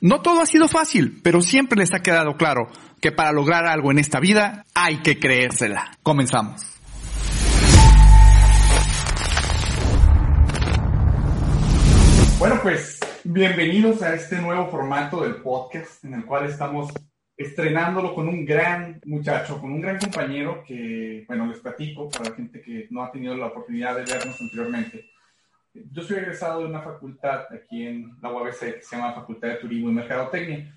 [0.00, 2.68] No todo ha sido fácil, pero siempre les ha quedado claro
[3.00, 5.90] que para lograr algo en esta vida hay que creérsela.
[6.04, 6.62] Comenzamos.
[12.38, 16.92] Bueno, pues bienvenidos a este nuevo formato del podcast en el cual estamos
[17.36, 22.36] estrenándolo con un gran muchacho, con un gran compañero que, bueno, les platico para la
[22.36, 25.10] gente que no ha tenido la oportunidad de vernos anteriormente.
[25.92, 29.54] Yo soy egresado de una facultad aquí en la UABC que se llama Facultad de
[29.56, 30.74] Turismo y Mercadotecnia.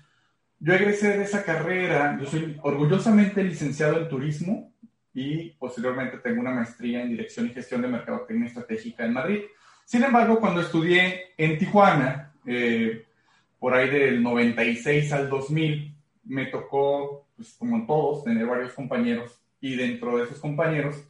[0.58, 4.72] Yo egresé de esa carrera, yo soy orgullosamente licenciado en turismo
[5.12, 9.40] y posteriormente tengo una maestría en Dirección y Gestión de Mercadotecnia Estratégica en Madrid.
[9.84, 13.04] Sin embargo, cuando estudié en Tijuana, eh,
[13.58, 19.76] por ahí del 96 al 2000, me tocó, pues como todos, tener varios compañeros y
[19.76, 21.04] dentro de esos compañeros,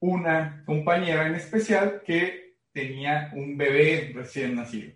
[0.00, 4.92] una compañera en especial que tenía un bebé recién nacido.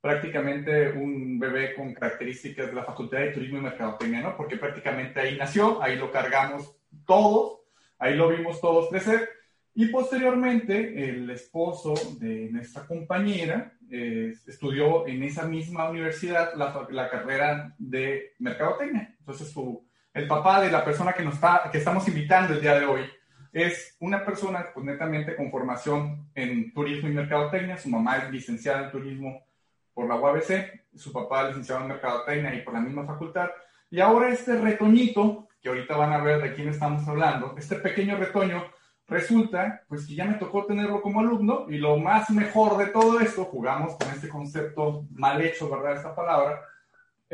[0.00, 4.36] Prácticamente un bebé con características de la Facultad de Turismo y Mercadotecnia, ¿no?
[4.36, 7.60] Porque prácticamente ahí nació, ahí lo cargamos todos,
[7.98, 9.28] ahí lo vimos todos crecer.
[9.74, 17.74] Y posteriormente, el esposo de nuestra compañera eh, estudió en esa misma universidad la, carrera
[17.78, 19.14] de mercadotecnia.
[19.18, 22.78] Entonces, su, el papá de la persona que, nos está, que estamos invitando el día
[22.78, 23.02] de hoy
[23.52, 27.76] es una persona pues, netamente con formación en turismo y mercadotecnia.
[27.76, 29.42] Su mamá es licenciada en turismo
[29.94, 33.50] por la UABC, su papá es licenciado en mercadotecnia y por la misma facultad.
[33.90, 38.16] Y ahora este retoñito, que ahorita van a ver de quién estamos hablando, este pequeño
[38.16, 38.64] retoño,
[39.06, 43.20] resulta pues que ya me tocó tenerlo como alumno y lo más mejor de todo
[43.20, 45.96] esto, jugamos con este concepto mal hecho, ¿verdad?
[45.96, 46.62] Esta palabra,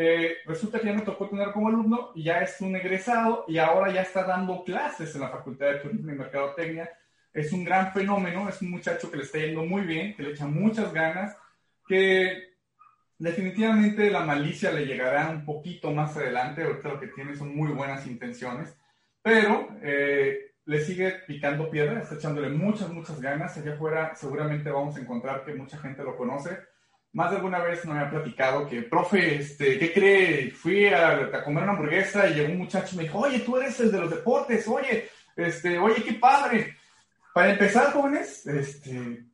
[0.00, 3.58] eh, resulta que ya me tocó tener como alumno y ya es un egresado y
[3.58, 6.88] ahora ya está dando clases en la Facultad de Turismo y Mercadotecnia.
[7.32, 10.30] Es un gran fenómeno, es un muchacho que le está yendo muy bien, que le
[10.30, 11.36] echa muchas ganas,
[11.88, 12.58] que
[13.18, 17.72] definitivamente la malicia le llegará un poquito más adelante, ahorita lo que tiene son muy
[17.72, 18.78] buenas intenciones,
[19.20, 23.56] pero eh, le sigue picando piedra, está echándole muchas, muchas ganas.
[23.56, 26.56] Allá afuera seguramente vamos a encontrar que mucha gente lo conoce
[27.12, 30.50] más de alguna vez me había platicado que, profe, este, ¿qué cree?
[30.50, 33.80] Fui a, comer una hamburguesa y llegó un muchacho y me dijo, oye, tú eres
[33.80, 36.76] el de los deportes, oye, este, oye, qué padre.
[37.32, 39.24] Para empezar, jóvenes, este,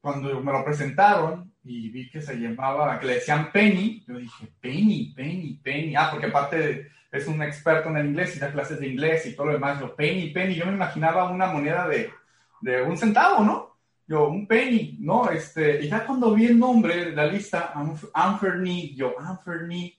[0.00, 4.48] cuando me lo presentaron y vi que se llamaba, que le decían Penny, yo dije,
[4.60, 5.96] Penny, Penny, Penny.
[5.96, 9.34] Ah, porque aparte es un experto en el inglés y da clases de inglés y
[9.34, 9.80] todo lo demás.
[9.80, 10.54] Yo, Penny, Penny.
[10.54, 12.10] Yo me imaginaba una moneda de,
[12.60, 13.75] de un centavo, ¿no?
[14.08, 15.30] Yo, un penny, ¿no?
[15.30, 17.72] Este, y ya cuando vi el nombre, la lista,
[18.14, 19.96] Anferny, yo, Anferny,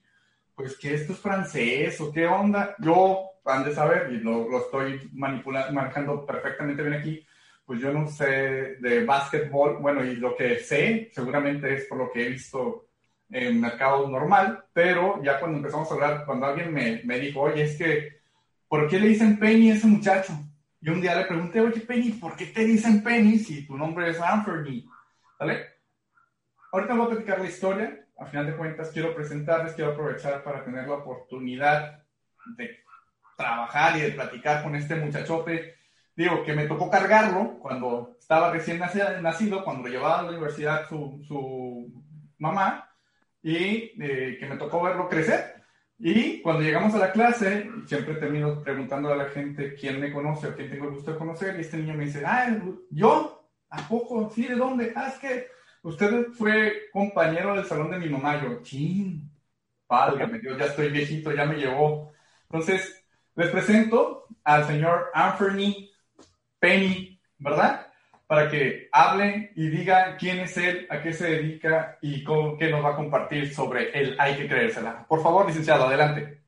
[0.56, 2.76] pues que esto es francés o qué onda.
[2.80, 7.26] Yo, han de saber, y lo, lo estoy manipulando, manejando perfectamente bien aquí,
[7.66, 12.12] pues yo no sé de básquetbol, bueno, y lo que sé seguramente es por lo
[12.12, 12.88] que he visto
[13.30, 17.64] en mercado normal, pero ya cuando empezamos a hablar, cuando alguien me, me dijo, oye,
[17.64, 18.22] es que,
[18.70, 20.34] ¿por qué le dicen Penny a ese muchacho?
[20.88, 24.10] Y un día le pregunté, oye, Penny, ¿por qué te dicen Penny si tu nombre
[24.10, 24.90] es Anthony?
[25.38, 25.66] ¿Vale?
[26.72, 28.08] Ahorita voy a platicar la historia.
[28.18, 32.06] A final de cuentas, quiero presentarles, quiero aprovechar para tener la oportunidad
[32.56, 32.86] de
[33.36, 35.76] trabajar y de platicar con este muchachote.
[36.16, 40.88] Digo, que me tocó cargarlo cuando estaba recién nacido, cuando lo llevaba a la universidad
[40.88, 42.02] su, su
[42.38, 42.90] mamá,
[43.44, 45.57] y eh, que me tocó verlo crecer.
[46.00, 50.48] Y cuando llegamos a la clase, siempre termino preguntando a la gente quién me conoce
[50.48, 51.58] o quién tengo el gusto de conocer.
[51.58, 52.56] Y este niño me dice, ah,
[52.92, 53.50] ¿yo?
[53.70, 54.30] ¿A poco?
[54.30, 54.48] ¿Sí?
[54.48, 54.94] ¿De dónde?
[54.96, 55.48] Ah, es que
[55.82, 58.42] usted fue compañero del salón de mi mamá.
[58.42, 59.30] Yo, chin,
[59.88, 62.12] válgame Dios, ya estoy viejito, ya me llevó.
[62.44, 63.04] Entonces,
[63.36, 65.90] les presento al señor Anthony
[66.60, 67.87] Penny, ¿verdad?
[68.28, 72.70] Para que hable y diga quién es él, a qué se dedica y con qué
[72.70, 74.16] nos va a compartir sobre él.
[74.20, 75.06] Hay que creérsela.
[75.08, 76.42] Por favor, licenciado, adelante.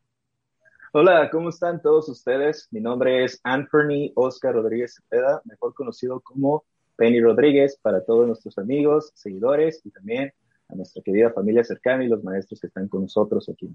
[0.92, 2.68] Hola, ¿cómo están todos ustedes?
[2.72, 6.66] Mi nombre es Anthony Oscar Rodríguez Cepeda, mejor conocido como
[6.98, 10.34] Penny Rodríguez para todos nuestros amigos, seguidores y también
[10.68, 13.74] a nuestra querida familia cercana y los maestros que están con nosotros aquí.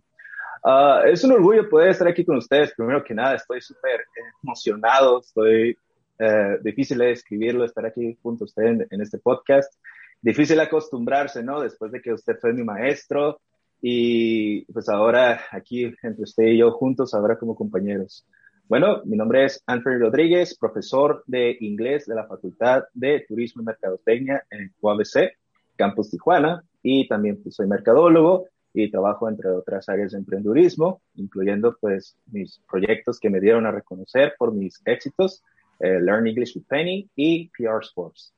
[0.63, 2.75] Ah, es un orgullo poder estar aquí con ustedes.
[2.75, 4.05] Primero que nada, estoy súper
[4.43, 5.79] emocionado, estoy
[6.19, 9.73] eh, difícil de escribirlo, estar aquí junto a usted en, este podcast.
[10.21, 11.61] Difícil acostumbrarse, ¿no?
[11.61, 13.41] Después de que usted fue mi maestro
[13.81, 18.27] y pues ahora aquí entre usted y yo juntos, ahora como compañeros.
[18.67, 23.67] Bueno, mi nombre es Anthony Rodríguez, profesor de inglés de la Facultad de Turismo y
[23.67, 25.37] Mercadotecnia en UABC,
[25.77, 31.77] Campus Tijuana, y también pues, soy mercadólogo y trabajo entre otras áreas de emprendurismo, incluyendo
[31.79, 35.43] pues mis proyectos que me dieron a reconocer por mis éxitos
[35.81, 38.35] eh, Learn English with Penny y PR Sports.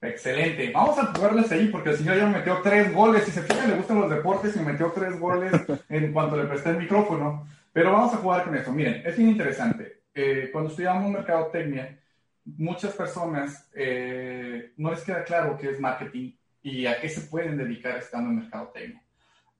[0.00, 0.70] Excelente.
[0.72, 3.24] Vamos a jugarles ahí porque el señor ya me metió tres goles.
[3.24, 5.52] Si se fijan, le gustan los deportes y me metió tres goles
[5.88, 7.48] en cuanto le presté el micrófono.
[7.72, 8.72] Pero vamos a jugar con eso.
[8.72, 10.02] Miren, es bien interesante.
[10.14, 11.98] Eh, cuando estudiamos mercadotecnia,
[12.44, 16.32] muchas personas eh, no les queda claro qué es marketing
[16.62, 19.02] y a qué se pueden dedicar estando en mercadotecnia.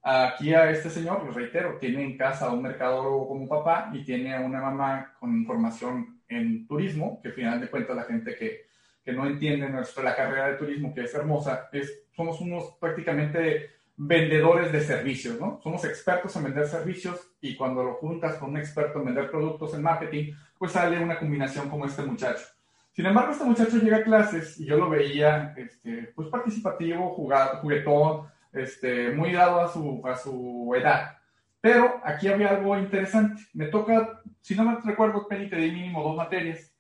[0.03, 4.35] Aquí a este señor, les reitero, tiene en casa un mercadólogo como papá y tiene
[4.35, 8.67] a una mamá con información en turismo, que al final de cuentas la gente que,
[9.05, 13.71] que no entiende nuestra, la carrera de turismo, que es hermosa, es, somos unos prácticamente
[13.97, 15.61] vendedores de servicios, ¿no?
[15.63, 19.75] Somos expertos en vender servicios y cuando lo juntas con un experto en vender productos
[19.75, 22.47] en marketing, pues sale una combinación como este muchacho.
[22.93, 27.59] Sin embargo, este muchacho llega a clases y yo lo veía, este, pues participativo, jugado,
[27.59, 31.18] juguetón, este, muy dado a su, a su edad.
[31.61, 33.43] Pero aquí había algo interesante.
[33.53, 36.73] Me toca, si no me recuerdo, Penny, te di mínimo dos materias,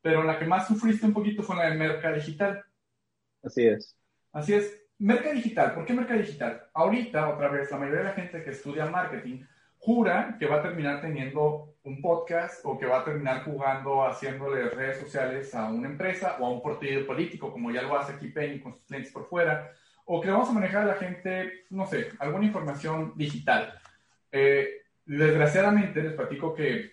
[0.00, 2.64] pero la que más sufriste un poquito fue la de Merca Digital.
[3.42, 3.96] Así es.
[4.32, 4.80] Así es.
[4.98, 6.68] Merca Digital, ¿por qué Merca Digital?
[6.74, 9.44] Ahorita, otra vez, la mayoría de la gente que estudia marketing
[9.78, 14.68] jura que va a terminar teniendo un podcast o que va a terminar jugando, haciéndole
[14.68, 18.28] redes sociales a una empresa o a un partido político, como ya lo hace aquí
[18.28, 19.72] Penny con sus clientes por fuera,
[20.04, 23.79] o que vamos a manejar a la gente, no sé, alguna información digital.
[24.32, 26.92] Eh, desgraciadamente les platico que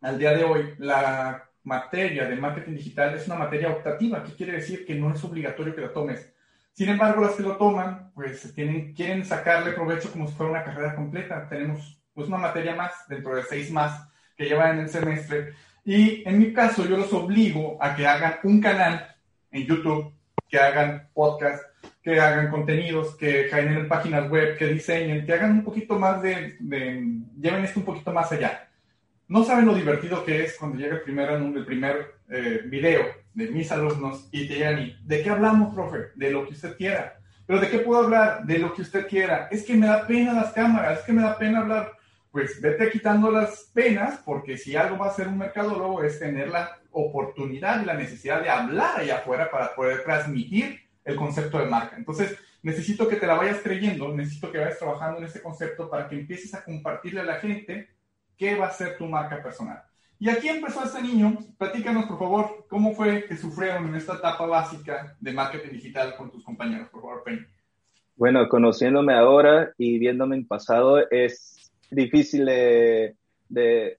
[0.00, 4.52] al día de hoy la materia de marketing digital es una materia optativa, que quiere
[4.52, 6.32] decir que no es obligatorio que la tomes.
[6.72, 10.62] Sin embargo, las que lo toman, pues tienen, quieren sacarle provecho como si fuera una
[10.64, 11.48] carrera completa.
[11.48, 15.54] Tenemos pues una materia más dentro de seis más que llevan en el semestre.
[15.84, 19.16] Y en mi caso, yo los obligo a que hagan un canal
[19.50, 20.12] en YouTube,
[20.48, 21.64] que hagan podcast,
[22.14, 26.56] que hagan contenidos, que generen páginas web, que diseñen, que hagan un poquito más de,
[27.38, 28.66] lleven esto un poquito más allá.
[29.26, 33.48] No saben lo divertido que es cuando llega el primer, el primer eh, video de
[33.48, 36.12] mis alumnos y te digan, ¿y ¿de qué hablamos, profe?
[36.14, 37.18] De lo que usted quiera.
[37.44, 38.42] ¿Pero de qué puedo hablar?
[38.46, 39.48] De lo que usted quiera.
[39.50, 41.92] Es que me da pena las cámaras, es que me da pena hablar.
[42.30, 46.48] Pues vete quitando las penas, porque si algo va a ser un mercadólogo es tener
[46.48, 51.66] la oportunidad y la necesidad de hablar allá afuera para poder transmitir el concepto de
[51.66, 51.96] marca.
[51.96, 56.08] Entonces, necesito que te la vayas creyendo, necesito que vayas trabajando en este concepto para
[56.08, 57.88] que empieces a compartirle a la gente
[58.36, 59.82] qué va a ser tu marca personal.
[60.20, 61.38] Y aquí empezó este niño.
[61.56, 66.30] Platícanos, por favor, cómo fue que sufrieron en esta etapa básica de marketing digital con
[66.30, 67.40] tus compañeros, por favor, Penny.
[68.16, 73.16] Bueno, conociéndome ahora y viéndome en pasado, es difícil de,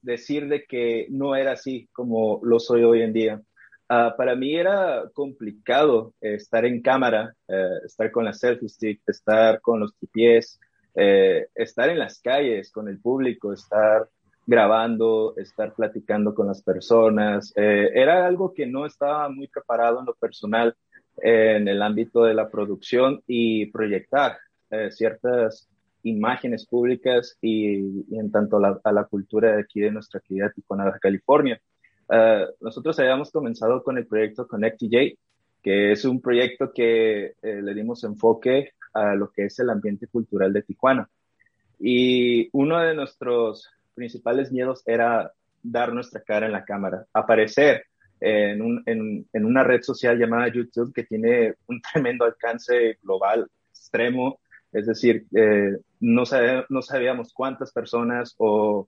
[0.01, 3.41] decir de que no era así como lo soy hoy en día.
[3.91, 9.61] Ah, para mí era complicado estar en cámara, eh, estar con la selfie stick, estar
[9.61, 10.59] con los pies,
[10.93, 14.07] eh, estar en las calles con el público, estar
[14.45, 17.51] grabando, estar platicando con las personas.
[17.55, 20.75] Eh, era algo que no estaba muy preparado en lo personal
[21.17, 24.37] en el ámbito de la producción y proyectar
[24.91, 25.67] ciertas
[26.03, 31.59] imágenes públicas y, en tanto a la cultura de aquí de nuestra actividad Tijuana, California.
[32.11, 35.17] Eh, nosotros habíamos comenzado con el proyecto Connect TJ,
[35.61, 40.07] que es un proyecto que eh, le dimos enfoque a lo que es el ambiente
[40.07, 41.09] cultural de Tijuana.
[41.79, 47.83] Y uno de nuestros principales miedos era dar nuestra cara en la cámara, aparecer
[48.21, 54.39] en, en, una red social llamada YouTube que tiene un tremendo alcance global extremo.
[54.71, 56.23] Es decir, eh, no,
[56.69, 58.87] no sabíamos cuántas personas o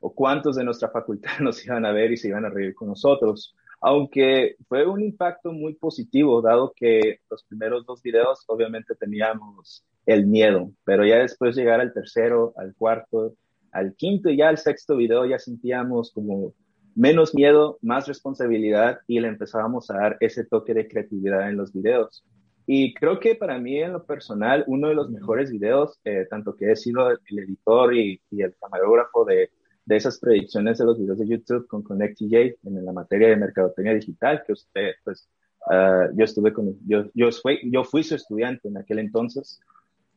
[0.00, 2.88] o cuántos de nuestra facultad nos iban a ver y se iban a reír con
[2.88, 3.54] nosotros.
[3.82, 10.26] Aunque fue un impacto muy positivo, dado que los primeros dos videos obviamente teníamos el
[10.26, 13.34] miedo, pero ya después llegar al tercero, al cuarto,
[13.72, 16.52] al quinto y ya al sexto video ya sentíamos como
[16.94, 21.72] menos miedo, más responsabilidad y le empezábamos a dar ese toque de creatividad en los
[21.72, 22.24] videos.
[22.66, 26.54] Y creo que para mí en lo personal, uno de los mejores videos, eh, tanto
[26.54, 29.50] que he sido el editor y, y el camarógrafo de,
[29.84, 33.94] de esas predicciones de los videos de YouTube con ConnectJ en la materia de mercadotecnia
[33.94, 35.28] digital, que usted, pues,
[35.70, 39.60] ah, yo estuve con, yo, yo, fui, yo fui su estudiante en aquel entonces,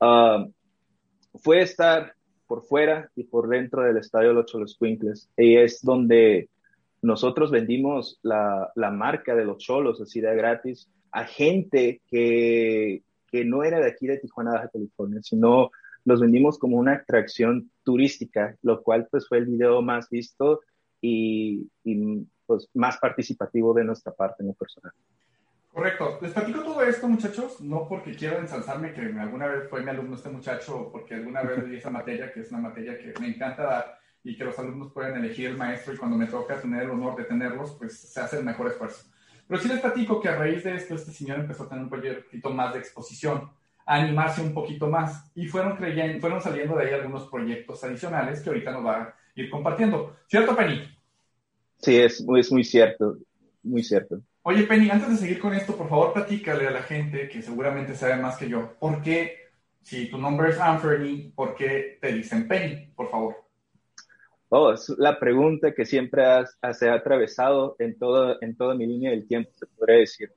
[0.01, 0.51] uh,
[1.39, 2.13] fue estar
[2.47, 6.49] por fuera y por dentro del estadio de los Cholos Quinkles, y es donde
[7.01, 13.45] nosotros vendimos la, la marca de los Cholos, así de gratis, a gente que, que
[13.45, 15.71] no era de aquí de Tijuana, Baja California, sino
[16.05, 20.61] los vendimos como una atracción turística, lo cual pues fue el video más visto
[21.01, 21.67] y,
[22.45, 24.93] pues más participativo de nuestra parte en lo personal.
[25.71, 26.19] Correcto.
[26.21, 30.15] Les platico todo esto, muchachos, no porque quiero ensalzarme que alguna vez fue mi alumno
[30.15, 33.63] este muchacho, porque alguna vez di esa materia, que es una materia que me encanta
[33.63, 36.91] dar y que los alumnos pueden elegir el maestro y cuando me toca tener el
[36.91, 39.09] honor de tenerlos, pues se hace el mejor esfuerzo.
[39.47, 41.89] Pero sí les platico que a raíz de esto, este señor empezó a tener un
[41.89, 43.49] poquito más de exposición
[43.85, 45.31] animarse un poquito más.
[45.35, 49.15] Y fueron, creyendo, fueron saliendo de ahí algunos proyectos adicionales que ahorita nos va a
[49.35, 50.15] ir compartiendo.
[50.27, 50.81] ¿Cierto, Penny?
[51.77, 53.17] Sí, es, es muy cierto,
[53.61, 54.21] muy cierto.
[54.43, 57.95] Oye, Penny, antes de seguir con esto, por favor, platícale a la gente que seguramente
[57.95, 59.37] sabe más que yo, ¿por qué,
[59.81, 63.35] si tu nombre es Anthony, por qué te dicen Penny, por favor?
[64.49, 66.23] Oh, es la pregunta que siempre
[66.73, 70.31] se ha atravesado en, todo, en toda mi línea del tiempo, se podría decir.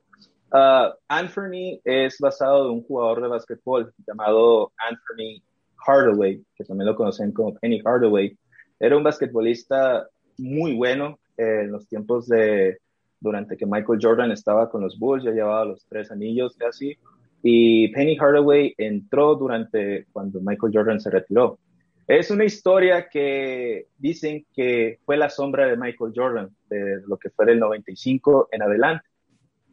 [0.51, 5.43] Uh, Anthony es basado en un jugador de básquetbol llamado Anthony
[5.85, 8.37] Hardaway, que también lo conocen como Penny Hardaway.
[8.79, 12.77] Era un basquetbolista muy bueno en los tiempos de
[13.19, 16.97] durante que Michael Jordan estaba con los Bulls, ya llevaba los tres anillos casi,
[17.41, 21.59] y Penny Hardaway entró durante cuando Michael Jordan se retiró.
[22.07, 27.31] Es una historia que dicen que fue la sombra de Michael Jordan, de lo que
[27.31, 29.05] fue del 95 en adelante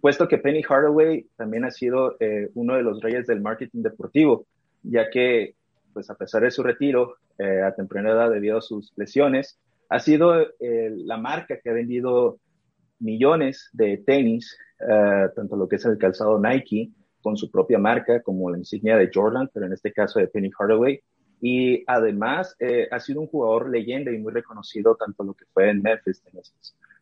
[0.05, 4.45] puesto que Penny Hardaway también ha sido eh, uno de los reyes del marketing deportivo,
[4.83, 5.55] ya que,
[5.95, 9.59] pues a pesar de su retiro eh, a temprana edad debido a sus lesiones,
[9.89, 12.37] ha sido eh, la marca que ha vendido
[12.99, 14.59] millones de tenis,
[15.35, 16.91] tanto lo que es el calzado Nike
[17.23, 20.51] con su propia marca, como la insignia de Jordan, pero en este caso de Penny
[20.51, 21.01] Hardaway.
[21.41, 22.59] Y además
[22.91, 26.23] ha sido un jugador leyenda y muy reconocido tanto lo que fue en Memphis.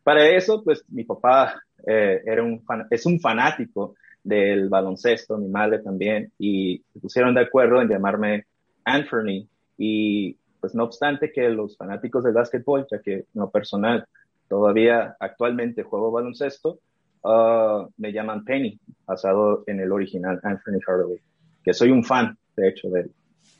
[0.03, 5.79] Para eso, pues mi papá eh, era un es un fanático del baloncesto, mi madre
[5.79, 8.45] también, y se pusieron de acuerdo en llamarme
[8.85, 9.47] Anthony.
[9.77, 14.05] Y pues no obstante que los fanáticos del básquetbol, ya que no personal
[14.47, 16.79] todavía actualmente juego baloncesto,
[17.23, 21.19] uh, me llaman Penny, basado en el original Anthony Hardaway,
[21.63, 23.11] que soy un fan, de hecho, de él.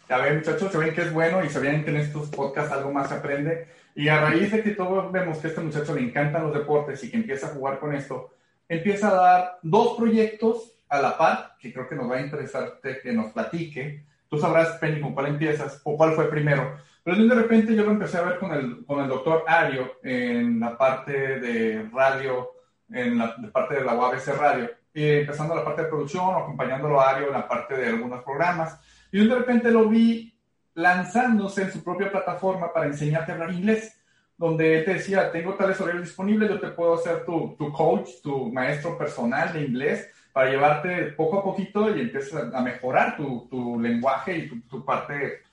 [0.09, 2.71] Ya ven, muchachos, se ven que es bueno y se ven que en estos podcasts
[2.71, 3.67] algo más se aprende.
[3.95, 7.03] Y a raíz de que todos vemos que a este muchacho le encantan los deportes
[7.03, 8.31] y que empieza a jugar con esto,
[8.67, 12.79] empieza a dar dos proyectos a la par, que creo que nos va a interesar
[12.81, 14.03] que nos platique.
[14.29, 16.75] Tú sabrás, Penny, con cuál empiezas o cuál fue primero.
[17.03, 20.59] Pero de repente yo lo empecé a ver con el, con el doctor Ario en
[20.59, 22.51] la parte de radio,
[22.89, 24.69] en la parte de la UABC Radio.
[24.93, 28.79] eh, empezando la parte de producción acompañándolo a Ario en la parte de algunos programas.
[29.13, 30.33] Y de repente lo vi
[30.73, 34.01] lanzándose en su propia plataforma para enseñarte a hablar inglés,
[34.35, 38.09] donde él te decía, tengo tales horarios disponibles, yo te puedo ser tu, tu coach,
[38.23, 43.47] tu maestro personal de inglés, para llevarte poco a poquito y empiezas a mejorar tu,
[43.51, 45.43] tu lenguaje y tu, tu, parte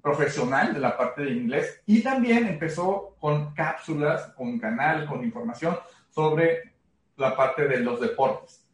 [0.00, 1.82] profesional de la parte de inglés.
[1.86, 5.76] Y también empezó con cápsulas, con canal, con información
[6.08, 6.72] sobre
[7.16, 8.64] la parte de los deportes.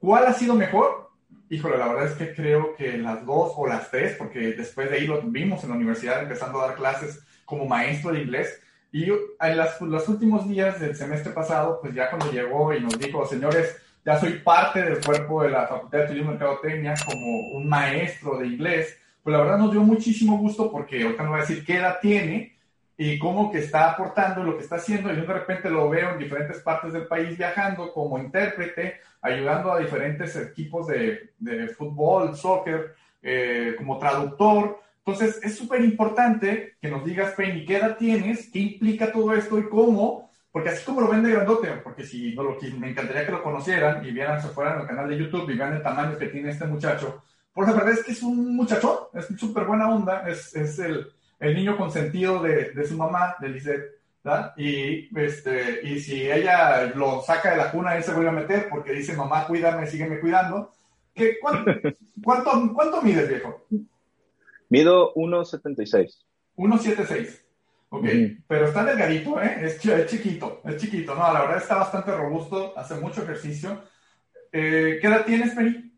[0.00, 1.03] ¿Cuál ha sido mejor?
[1.54, 4.96] Híjole, la verdad es que creo que las dos o las tres, porque después de
[4.96, 8.60] ahí lo vimos en la universidad empezando a dar clases como maestro de inglés.
[8.90, 12.98] Y en las, los últimos días del semestre pasado, pues ya cuando llegó y nos
[12.98, 17.50] dijo, señores, ya soy parte del cuerpo de la Facultad de Turismo y Mercadotecnia como
[17.52, 21.38] un maestro de inglés, pues la verdad nos dio muchísimo gusto porque ahorita no voy
[21.38, 22.56] a decir qué edad tiene
[22.96, 25.12] y cómo que está aportando lo que está haciendo.
[25.12, 29.72] Y yo de repente lo veo en diferentes partes del país viajando como intérprete, ayudando
[29.72, 34.80] a diferentes equipos de, de fútbol, soccer, eh, como traductor.
[34.98, 39.58] Entonces es súper importante que nos digas, Penny, qué edad tienes, qué implica todo esto
[39.58, 42.32] y cómo porque así como lo ven de grandote, porque si
[42.78, 45.74] me encantaría que lo conocieran y vieran, se fueran al canal de YouTube y vean
[45.74, 47.24] el tamaño que tiene este muchacho.
[47.52, 51.08] Por la verdad es que es un muchacho, es súper buena onda, es, es el,
[51.40, 54.54] el, niño consentido de, de su mamá, de Lisette, ¿verdad?
[54.56, 58.68] Y, este, y si ella lo saca de la cuna, él se vuelve a meter
[58.70, 60.72] porque dice, mamá, cuídame, sígueme cuidando.
[61.14, 61.70] ¿Qué, cuánto,
[62.24, 63.64] cuánto, ¿Cuánto mides, viejo?
[64.70, 66.24] Mido 1,76.
[66.56, 67.40] 1,76.
[67.90, 68.06] Ok,
[68.48, 69.58] pero está delgadito, ¿eh?
[69.60, 69.78] Es,
[70.08, 71.14] chiquito, es chiquito.
[71.14, 73.82] No, la verdad está bastante robusto, hace mucho ejercicio.
[74.50, 75.92] Eh, ¿Qué edad tienes, Peri?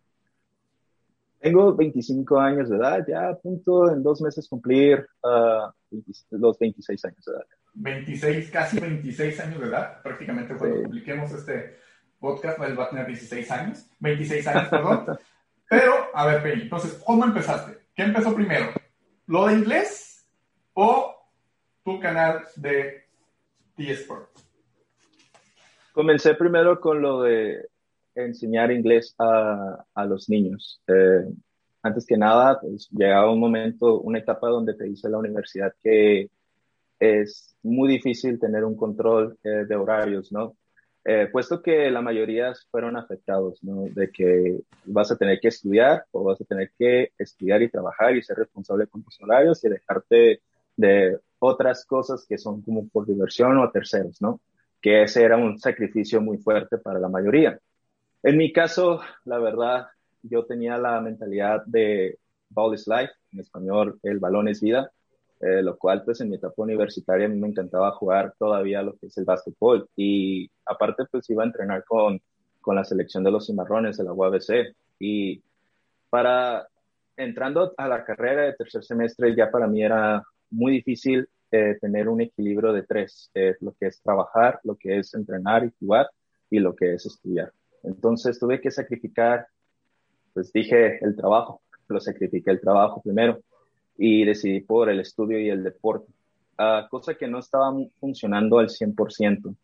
[1.38, 5.71] Tengo 25 años de edad, ya a punto en dos meses cumplir uh,
[6.30, 7.47] los 26 años de edad.
[7.76, 11.78] 26, casi 26 años de edad, prácticamente cuando publiquemos este
[12.18, 15.18] podcast, él va a tener 16 años, 26 años, perdón.
[15.68, 17.78] Pero, a ver, Penny, entonces, ¿cómo empezaste?
[17.95, 18.66] ¿Qué empezó primero?
[19.26, 20.26] ¿Lo de inglés
[20.75, 21.14] o
[21.85, 23.04] tu canal de
[23.76, 24.30] T-Sport?
[25.92, 27.68] Comencé primero con lo de
[28.15, 30.80] enseñar inglés a, a los niños.
[30.86, 31.26] Eh,
[31.82, 36.30] antes que nada, pues, llegaba un momento, una etapa donde te dice la universidad que
[36.99, 40.56] es muy difícil tener un control eh, de horarios, ¿no?
[41.04, 43.85] Eh, puesto que la mayoría fueron afectados, ¿no?
[43.91, 48.17] De que vas a tener que estudiar o vas a tener que estudiar y trabajar
[48.17, 50.41] y ser responsable con tus horarios y dejarte
[50.76, 54.41] de otras cosas que son como por diversión o a terceros, ¿no?
[54.80, 57.59] Que ese era un sacrificio muy fuerte para la mayoría.
[58.23, 59.87] En mi caso, la verdad,
[60.23, 64.91] yo tenía la mentalidad de ball is life, en español, el balón es vida,
[65.40, 68.96] eh, lo cual pues en mi etapa universitaria a mí me encantaba jugar todavía lo
[68.96, 69.88] que es el básquetbol.
[69.96, 72.20] Y aparte pues iba a entrenar con,
[72.60, 75.42] con la selección de los cimarrones de la UABC y
[76.08, 76.66] para
[77.16, 82.08] entrando a la carrera de tercer semestre ya para mí era muy difícil eh, tener
[82.08, 86.08] un equilibrio de tres, eh, lo que es trabajar, lo que es entrenar y jugar
[86.50, 87.52] y lo que es estudiar.
[87.82, 89.46] Entonces tuve que sacrificar,
[90.34, 93.40] pues dije el trabajo, lo sacrifiqué el trabajo primero
[93.99, 96.13] y decidí por el estudio y el deporte,
[96.59, 99.54] uh, cosa que no estaba funcionando al 100%.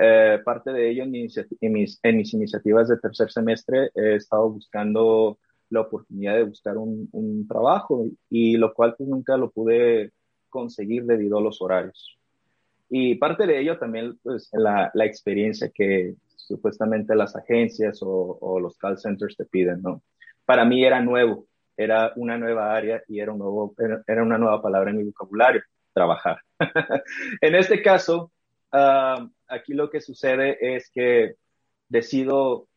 [0.00, 4.14] Eh, parte de ello en mis, en, mis, en mis, iniciativas de tercer semestre he
[4.14, 9.50] estado buscando la oportunidad de buscar un, un trabajo y lo cual pues nunca lo
[9.50, 10.12] pude
[10.48, 12.18] conseguir debido a los horarios.
[12.88, 18.60] Y parte de ello también, pues, la, la experiencia que supuestamente las agencias o, o,
[18.60, 20.02] los call centers te piden, ¿no?
[20.44, 23.74] Para mí era nuevo, era una nueva área y era, un nuevo,
[24.06, 26.38] era una nueva palabra en mi vocabulario, trabajar.
[27.40, 28.32] en este caso,
[28.72, 31.34] uh, aquí lo que sucede es que
[31.88, 32.68] decido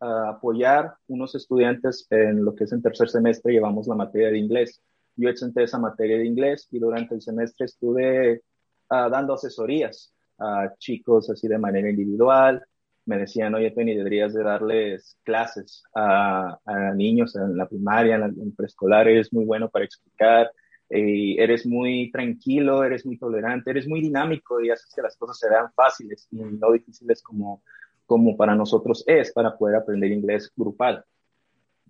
[0.00, 4.38] uh, apoyar unos estudiantes en lo que es en tercer semestre, llevamos la materia de
[4.38, 4.82] inglés
[5.18, 8.42] yo exenté esa materia de inglés y durante el semestre estuve
[8.90, 12.64] uh, dando asesorías a chicos así de manera individual.
[13.08, 18.22] Me decían, oye, Penny, deberías de darles clases a, a niños en la primaria, en,
[18.24, 20.50] en preescolar, eres muy bueno para explicar,
[20.90, 25.38] y eres muy tranquilo, eres muy tolerante, eres muy dinámico y haces que las cosas
[25.38, 27.62] se vean fáciles y no difíciles como,
[28.06, 31.04] como para nosotros es para poder aprender inglés grupal.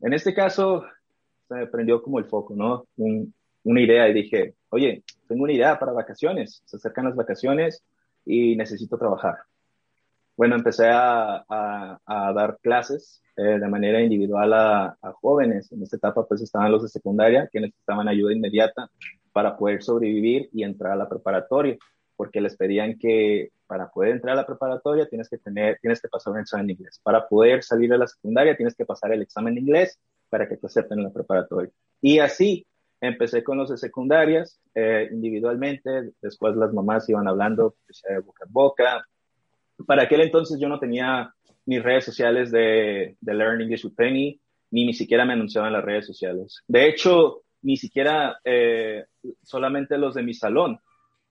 [0.00, 0.84] En este caso,
[1.48, 2.86] se me prendió como el foco, ¿no?
[3.64, 7.82] una idea y dije, oye, tengo una idea para vacaciones, se acercan las vacaciones
[8.24, 9.36] y necesito trabajar.
[10.38, 15.72] Bueno, empecé a, a, dar clases eh, de manera individual a, a, jóvenes.
[15.72, 18.88] En esta etapa pues estaban los de secundaria que necesitaban ayuda inmediata
[19.32, 21.76] para poder sobrevivir y entrar a la preparatoria,
[22.14, 26.06] porque les pedían que para poder entrar a la preparatoria tienes que tener, tienes que
[26.06, 27.00] pasar un examen de inglés.
[27.02, 29.98] Para poder salir a la secundaria tienes que pasar el examen de inglés
[30.28, 31.72] para que te acepten en la preparatoria.
[32.00, 32.64] Y así
[33.00, 38.48] empecé con los de secundarias eh, individualmente, después las mamás iban hablando pues, boca a
[38.48, 39.04] boca.
[39.86, 41.32] Para aquel entonces yo no tenía
[41.66, 45.84] ni redes sociales de, de Learn English with Penny, ni ni siquiera me anunciaban las
[45.84, 46.62] redes sociales.
[46.66, 49.04] De hecho, ni siquiera eh,
[49.42, 50.78] solamente los de mi salón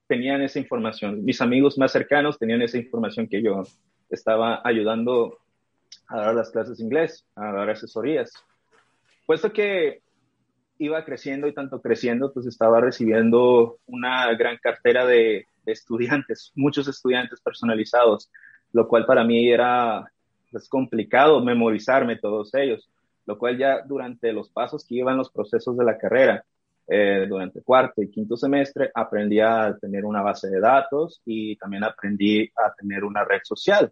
[0.08, 1.24] tenían esa información.
[1.24, 3.64] Mis amigos más cercanos tenían esa información que yo
[4.10, 5.40] estaba ayudando
[6.08, 8.32] a dar las clases de inglés, a dar asesorías.
[9.26, 10.02] Puesto que
[10.80, 17.42] iba creciendo y tanto creciendo, pues estaba recibiendo una gran cartera de, estudiantes, muchos estudiantes
[17.42, 18.30] personalizados,
[18.74, 20.12] lo cual para mí era
[20.52, 22.90] pues, complicado memorizarme todos ellos,
[23.26, 26.44] lo cual ya durante los pasos que iban los procesos de la carrera,
[26.90, 31.84] eh, durante cuarto y quinto semestre, aprendí a tener una base de datos y también
[31.84, 33.92] aprendí a tener una red social,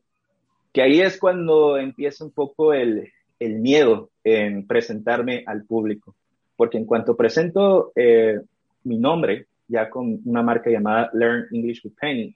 [0.71, 6.15] que ahí es cuando empieza un poco el, el miedo en presentarme al público
[6.55, 8.39] porque en cuanto presento eh,
[8.83, 12.35] mi nombre, ya con una marca llamada Learn English with Penny,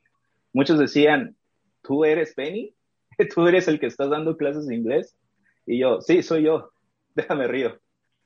[0.54, 1.36] muchos decían,
[1.82, 2.76] ¿tú eres Penny?
[3.34, 5.18] ¿Tú eres el que estás dando clases de inglés?
[5.65, 6.72] Y yo, sí, soy yo,
[7.15, 7.80] déjame río.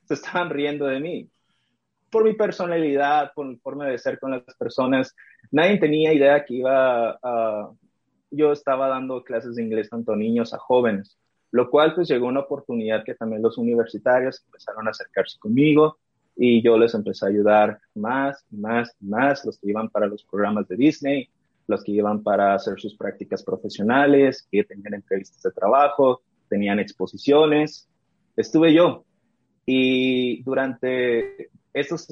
[0.04, 1.30] Se estaban riendo de mí.
[2.10, 5.14] Por mi personalidad, por mi forma de ser con las personas,
[5.50, 7.70] nadie tenía idea que iba a...
[8.30, 11.18] Yo estaba dando clases de inglés tanto a niños a jóvenes
[11.54, 16.00] lo cual pues llegó una oportunidad que también los universitarios empezaron a acercarse conmigo
[16.36, 20.66] y yo les empecé a ayudar más, más, más, los que iban para los programas
[20.68, 21.28] de Disney,
[21.66, 27.88] los que iban para hacer sus prácticas profesionales, que tenían entrevistas de trabajo, tenían exposiciones.
[28.36, 29.04] Estuve yo
[29.64, 32.06] y durante estos,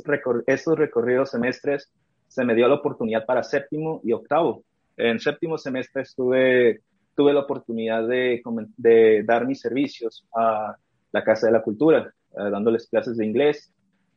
[0.46, 1.92] estos recorridos semestres
[2.28, 4.64] se me dio la oportunidad para séptimo y octavo.
[4.96, 6.80] En séptimo semestre estuve
[7.14, 8.42] tuve la oportunidad de,
[8.76, 10.74] de dar mis servicios a
[11.12, 13.70] la Casa de la Cultura, eh, dándoles clases de inglés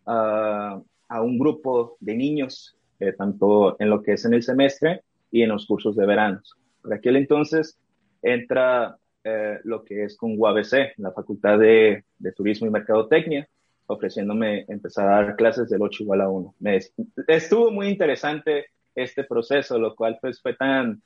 [0.05, 5.41] a un grupo de niños, eh, tanto en lo que es en el semestre y
[5.41, 6.41] en los cursos de verano.
[6.81, 7.77] Por aquel entonces
[8.21, 13.47] entra eh, lo que es con UABC, la Facultad de, de, Turismo y Mercadotecnia,
[13.87, 16.55] ofreciéndome empezar a dar clases del 8 igual a 1.
[16.59, 16.79] Me,
[17.27, 21.01] estuvo muy interesante este proceso, lo cual pues fue tan,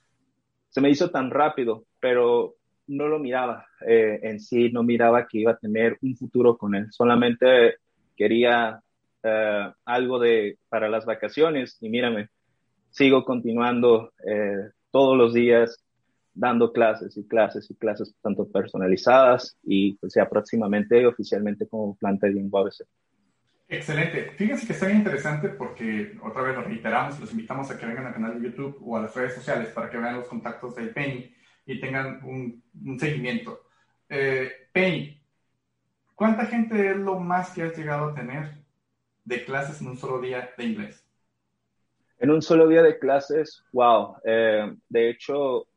[0.69, 2.55] se me hizo tan rápido, pero
[2.87, 6.75] no lo miraba eh, en sí, no miraba que iba a tener un futuro con
[6.75, 7.77] él, solamente
[8.15, 8.81] quería
[9.23, 12.29] eh, algo de para las vacaciones y mírame,
[12.89, 15.83] sigo continuando eh, todos los días
[16.33, 22.27] dando clases y clases y clases tanto personalizadas y pues ya próximamente oficialmente como planta
[22.27, 22.69] de lengua
[23.67, 24.31] Excelente.
[24.31, 28.07] Fíjense que está bien interesante porque otra vez lo reiteramos, los invitamos a que vengan
[28.07, 30.87] al canal de YouTube o a las redes sociales para que vean los contactos de
[30.87, 31.31] Penny
[31.65, 32.63] y tengan un,
[32.99, 33.67] seguimiento.
[34.07, 35.21] Eh, Penny,
[36.15, 38.58] ¿cuánta gente es lo más que has llegado a tener
[39.25, 41.05] de clases en un solo día de inglés?
[42.19, 44.17] En un solo día de clases, wow.
[44.25, 45.67] Eh, de hecho,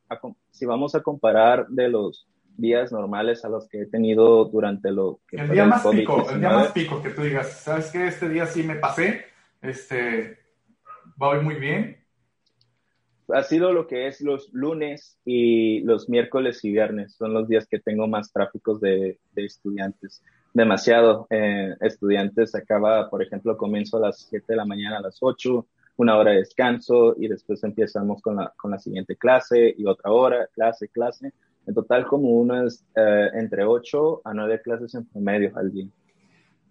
[0.50, 2.26] si vamos a comparar de los
[2.56, 6.40] días normales a los que he tenido durante lo que el día más pico, el
[6.40, 9.24] día más pico que tú digas, sabes que este día sí me pasé,
[9.60, 10.38] este
[11.20, 11.98] va muy bien.
[13.28, 17.66] Ha sido lo que es los lunes y los miércoles y viernes, son los días
[17.66, 20.22] que tengo más tráficos de, de estudiantes.
[20.54, 25.18] Demasiado eh, estudiantes, acaba, por ejemplo, comienzo a las 7 de la mañana a las
[25.20, 29.86] 8, una hora de descanso y después empezamos con la, con la siguiente clase y
[29.86, 31.32] otra hora, clase, clase
[31.66, 35.86] en total, como unas eh, entre 8 a 9 clases en promedio al día.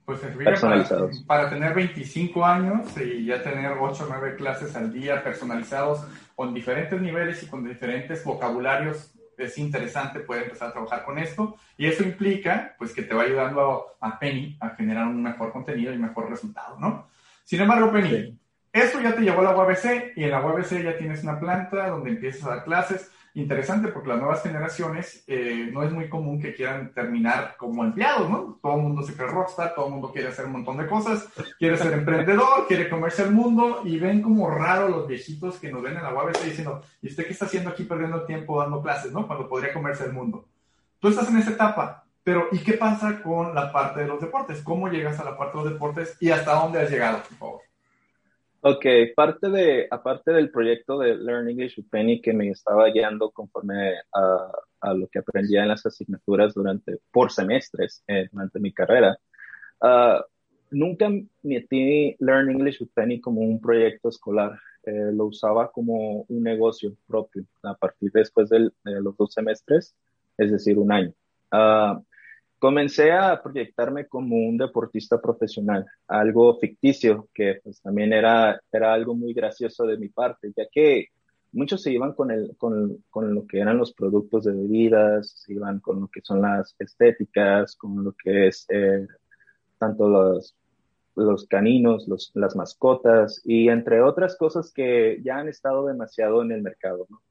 [0.06, 1.24] Pues personalizados.
[1.26, 6.06] Para, para, tener 25 años y ya tener 8 o 9 clases al día personalizados
[6.36, 9.14] con diferentes niveles y con diferentes vocabularios,
[9.46, 11.58] es interesante poder empezar a trabajar con esto.
[11.78, 15.94] Y eso implica, pues, que te va ayudando a, Penny a generar un mejor contenido
[15.94, 17.08] y mejor resultado, ¿no?
[17.44, 18.38] Sin embargo, Penny,
[18.72, 21.88] eso ya te llevó a la UABC y en la UABC ya tienes una planta
[21.88, 26.42] donde empiezas a dar clases interesante porque las nuevas generaciones eh, no es muy común
[26.42, 28.60] que quieran terminar como empleados, ¿no?
[28.62, 31.28] Todo el mundo se cree rockstar, todo el mundo quiere hacer un montón de cosas,
[31.58, 35.82] quiere ser emprendedor, quiere comerse el mundo y ven como raro los viejitos que nos
[35.82, 39.12] ven en la UABC diciendo, ¿y usted qué está haciendo aquí perdiendo tiempo dando clases,
[39.12, 39.28] ¿no?
[39.28, 40.46] Cuando podría comerse el mundo.
[41.00, 44.62] Tú estás en esa etapa, pero ¿y qué pasa con la parte de los deportes?
[44.62, 47.71] ¿Cómo llegas a la parte de los deportes y hasta dónde has llegado, por favor?
[48.64, 53.32] Ok, parte de, aparte del proyecto de Learn English with Penny que me estaba guiando
[53.32, 58.72] conforme a, a lo que aprendía en las asignaturas durante, por semestres eh, durante mi
[58.72, 59.18] carrera,
[59.82, 60.22] uh,
[60.70, 61.10] nunca
[61.42, 64.60] metí Learn English with Penny como un proyecto escolar.
[64.84, 69.96] eh, lo usaba como un negocio propio a partir después de los dos semestres,
[70.38, 71.14] es decir, un año.
[71.52, 72.02] Uh,
[72.62, 79.16] comencé a proyectarme como un deportista profesional, algo ficticio, que pues también era, era algo
[79.16, 81.08] muy gracioso de mi parte, ya que
[81.54, 85.54] muchos se iban con, el, con, con, lo que eran los productos de bebidas, se
[85.54, 89.08] iban con lo que son las estéticas, con lo que es eh,
[89.80, 90.56] tanto los,
[91.16, 96.52] los caninos, los, las mascotas y entre otras cosas que ya han estado demasiado en
[96.52, 97.08] el mercado.
[97.10, 97.24] ¿no?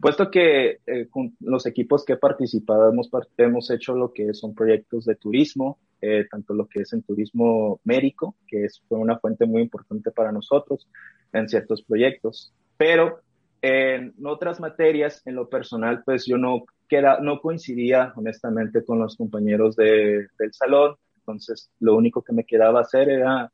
[0.00, 4.54] Puesto que eh, con los equipos que he participado hemos, hemos hecho lo que son
[4.54, 9.18] proyectos de turismo, eh, tanto lo que es en turismo médico, que es, fue una
[9.18, 10.88] fuente muy importante para nosotros
[11.32, 13.20] en ciertos proyectos, pero
[13.62, 19.16] en otras materias, en lo personal, pues yo no, queda, no coincidía honestamente con los
[19.16, 23.52] compañeros de, del salón, entonces lo único que me quedaba hacer era,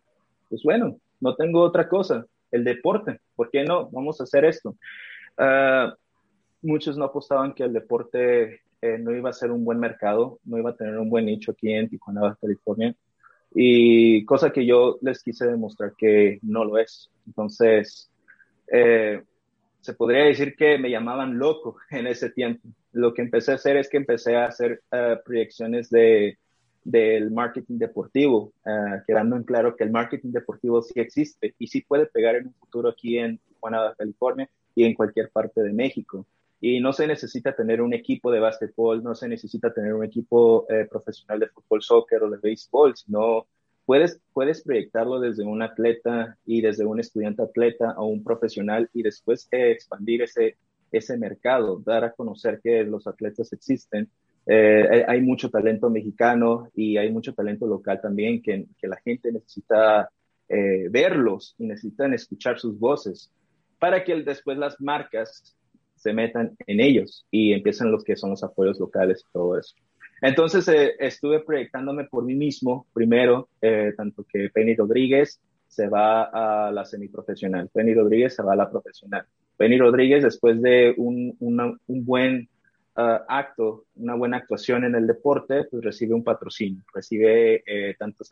[0.48, 3.90] pues bueno, no tengo otra cosa, el deporte, ¿por qué no?
[3.90, 4.76] Vamos a hacer esto.
[5.36, 5.92] Uh,
[6.62, 10.58] muchos no apostaban que el deporte eh, no iba a ser un buen mercado, no
[10.58, 12.94] iba a tener un buen nicho aquí en Tijuana, California.
[13.54, 17.10] Y cosa que yo les quise demostrar que no lo es.
[17.26, 18.10] Entonces,
[18.70, 19.22] eh,
[19.80, 22.68] se podría decir que me llamaban loco en ese tiempo.
[22.92, 26.38] Lo que empecé a hacer es que empecé a hacer uh, proyecciones de,
[26.82, 31.82] del marketing deportivo, uh, quedando en claro que el marketing deportivo sí existe y sí
[31.82, 36.26] puede pegar en un futuro aquí en Tijuana, California y en cualquier parte de México.
[36.60, 40.66] Y no se necesita tener un equipo de básquetbol, no se necesita tener un equipo
[40.70, 43.46] eh, profesional de fútbol, soccer o de béisbol, sino
[43.84, 49.02] puedes, puedes proyectarlo desde un atleta y desde un estudiante atleta a un profesional y
[49.02, 50.56] después eh, expandir ese,
[50.90, 54.08] ese mercado, dar a conocer que los atletas existen.
[54.46, 59.32] Eh, hay mucho talento mexicano y hay mucho talento local también que, que la gente
[59.32, 60.10] necesita
[60.48, 63.32] verlos y necesitan escuchar sus voces
[63.78, 65.56] para que después las marcas
[65.96, 69.74] se metan en ellos y empiecen los que son los apoyos locales y todo eso.
[70.22, 76.66] Entonces eh, estuve proyectándome por mí mismo, primero, eh, tanto que Penny Rodríguez se va
[76.66, 79.26] a la semiprofesional, Penny Rodríguez se va a la profesional.
[79.56, 82.48] Penny Rodríguez, después de un, un buen
[82.96, 88.30] uh, acto, una buena actuación en el deporte, pues recibe un patrocinio, recibe eh, tantas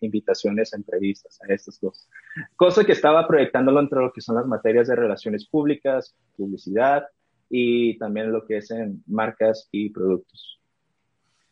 [0.00, 2.08] invitaciones, entrevistas a estas cosas.
[2.56, 7.04] Cosa que estaba proyectándolo entre lo que son las materias de relaciones públicas, publicidad
[7.48, 10.60] y también lo que es en marcas y productos.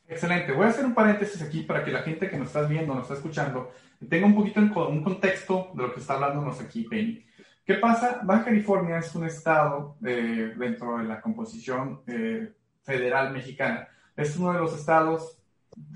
[0.08, 0.52] Excelente.
[0.52, 3.04] Voy a hacer un paréntesis aquí para que la gente que nos está viendo, nos
[3.04, 3.70] está escuchando,
[4.08, 7.24] tenga un poquito un contexto de lo que está hablándonos aquí Penny.
[7.64, 8.20] ¿Qué pasa?
[8.24, 13.88] Baja California es un estado eh, dentro de la composición eh, federal mexicana.
[14.16, 15.38] Es uno de los estados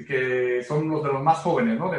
[0.07, 1.91] que son los de los más jóvenes, ¿no?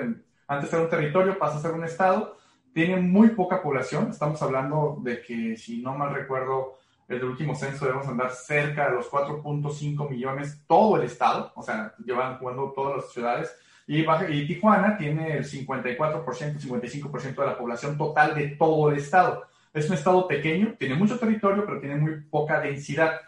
[0.47, 2.37] antes era un territorio, pasa a ser un estado,
[2.73, 4.09] tiene muy poca población.
[4.09, 6.77] Estamos hablando de que, si no mal recuerdo,
[7.09, 11.93] el último censo debemos andar cerca de los 4.5 millones todo el estado, o sea,
[12.05, 13.53] llevan jugando todas las ciudades.
[13.85, 18.97] Y, Baja, y Tijuana tiene el 54%, 55% de la población total de todo el
[18.97, 19.43] estado.
[19.77, 23.21] Es un estado pequeño, tiene mucho territorio, pero tiene muy poca densidad.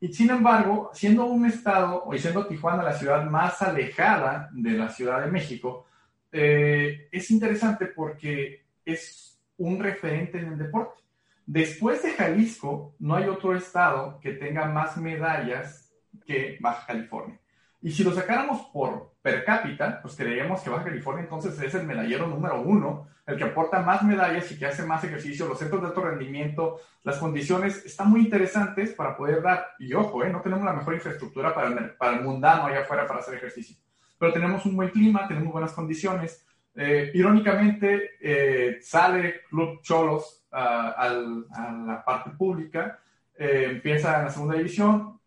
[0.00, 4.88] Y sin embargo, siendo un estado, o siendo Tijuana la ciudad más alejada de la
[4.88, 5.86] Ciudad de México,
[6.32, 11.02] eh, es interesante porque es un referente en el deporte.
[11.44, 15.92] Después de Jalisco, no hay otro estado que tenga más medallas
[16.24, 17.38] que Baja California.
[17.82, 21.86] Y si lo sacáramos por per cápita, pues creeríamos que Baja California entonces es el
[21.86, 25.80] medallero número uno, el que aporta más medallas y que hace más ejercicio, los centros
[25.80, 30.40] de alto rendimiento, las condiciones están muy interesantes para poder dar, y ojo, eh, no
[30.40, 33.76] tenemos la mejor infraestructura para el, para el mundano allá afuera para hacer ejercicio,
[34.18, 36.44] pero tenemos un buen clima, tenemos buenas condiciones.
[36.74, 42.98] Eh, irónicamente, eh, sale Club Cholos a, la parte pública,
[43.36, 45.20] empieza en la segunda división,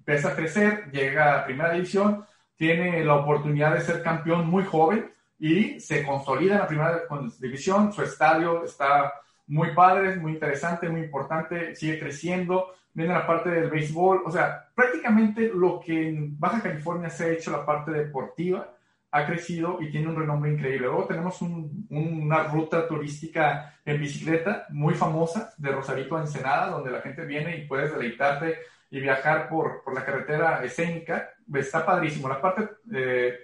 [0.00, 2.24] empieza a crecer, llega a primera división,
[2.56, 7.02] tiene la oportunidad de ser campeón muy joven y se consolida en la primera
[7.38, 7.92] división.
[7.92, 9.12] Su estadio está
[9.46, 12.74] muy padre, muy interesante, muy importante, sigue creciendo.
[12.92, 17.28] Viene la parte del béisbol, o sea, prácticamente lo que en Baja California se ha
[17.28, 18.68] hecho la parte deportiva
[19.12, 20.86] ha crecido y tiene un renombre increíble.
[20.86, 27.00] Luego tenemos una ruta turística en bicicleta muy famosa de Rosarito a Ensenada, donde la
[27.00, 28.58] gente viene y puedes deleitarte
[28.90, 32.28] y viajar por, por la carretera escénica, está padrísimo.
[32.28, 33.38] La parte eh,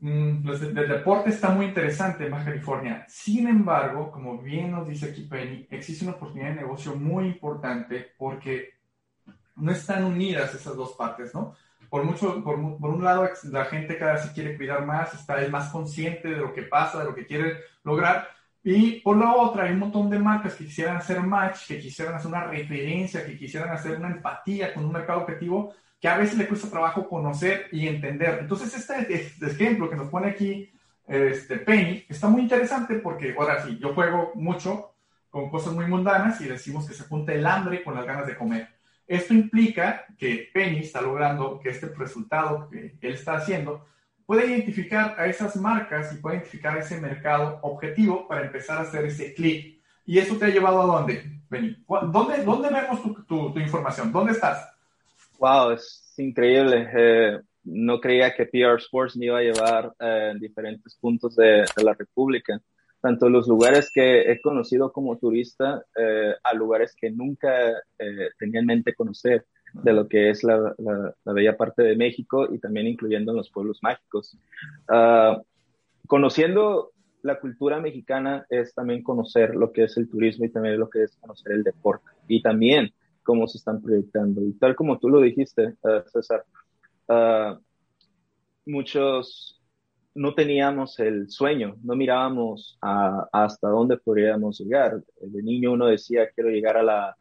[0.00, 3.04] mm, del deporte está muy interesante en Baja California.
[3.08, 8.12] Sin embargo, como bien nos dice aquí Penny, existe una oportunidad de negocio muy importante
[8.16, 8.74] porque
[9.56, 11.54] no están unidas esas dos partes, ¿no?
[11.88, 15.42] Por, mucho, por, por un lado, la gente cada vez se quiere cuidar más, está,
[15.42, 18.28] es más consciente de lo que pasa, de lo que quiere lograr,
[18.62, 22.14] Y por la otra, hay un montón de marcas que quisieran hacer match, que quisieran
[22.14, 26.38] hacer una referencia, que quisieran hacer una empatía con un mercado objetivo que a veces
[26.38, 28.38] le cuesta trabajo conocer y entender.
[28.40, 30.70] Entonces, este, este ejemplo que nos pone aquí
[31.10, 34.94] este, Penny está muy interesante porque, ahora sí, yo juego mucho
[35.28, 38.36] con cosas muy mundanas y decimos que se junta el hambre con las ganas de
[38.36, 38.68] comer.
[39.08, 43.86] Esto implica que Penny está logrando que este resultado que él está haciendo
[44.30, 49.04] puede identificar a esas marcas y puede identificar ese mercado objetivo para empezar a hacer
[49.04, 49.82] ese clic.
[50.06, 51.76] ¿Y eso te ha llevado a dónde, Penny?
[52.12, 54.12] ¿Dónde, dónde vemos tu, tu, información?
[54.12, 54.72] ¿Dónde estás?
[55.40, 56.88] Wow, es increíble.
[56.96, 61.64] Eh, no creía que PR Sports me iba a llevar eh, en diferentes puntos de,
[61.76, 62.60] de la República
[63.00, 68.60] tanto los lugares que he conocido como turista eh, a lugares que nunca eh, tenía
[68.60, 72.86] en mente conocer de lo que es la, la, bella parte de México y también
[72.86, 74.36] incluyendo los pueblos mágicos.
[74.88, 75.42] Uh,
[76.06, 80.88] conociendo la cultura mexicana es también conocer lo que es el turismo y también lo
[80.88, 84.42] que es conocer el deporte y también cómo se están proyectando.
[84.42, 86.44] Y tal como tú lo dijiste, uh, César,
[87.08, 87.58] uh,
[88.66, 89.60] muchos
[90.14, 95.02] no teníamos el sueño, no mirábamos hasta dónde podríamos llegar.
[95.20, 97.16] De niño uno decía, quiero llegar a la,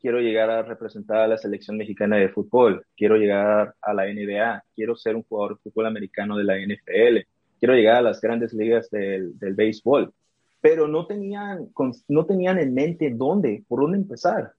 [0.00, 4.64] quiero llegar a representar a la selección mexicana de fútbol, quiero llegar a la NBA,
[4.74, 7.26] quiero ser un jugador de fútbol americano de la NFL,
[7.58, 10.12] quiero llegar a las grandes ligas del, del béisbol,
[10.60, 11.68] pero no tenían,
[12.08, 14.52] no tenían en mente dónde, por dónde empezar,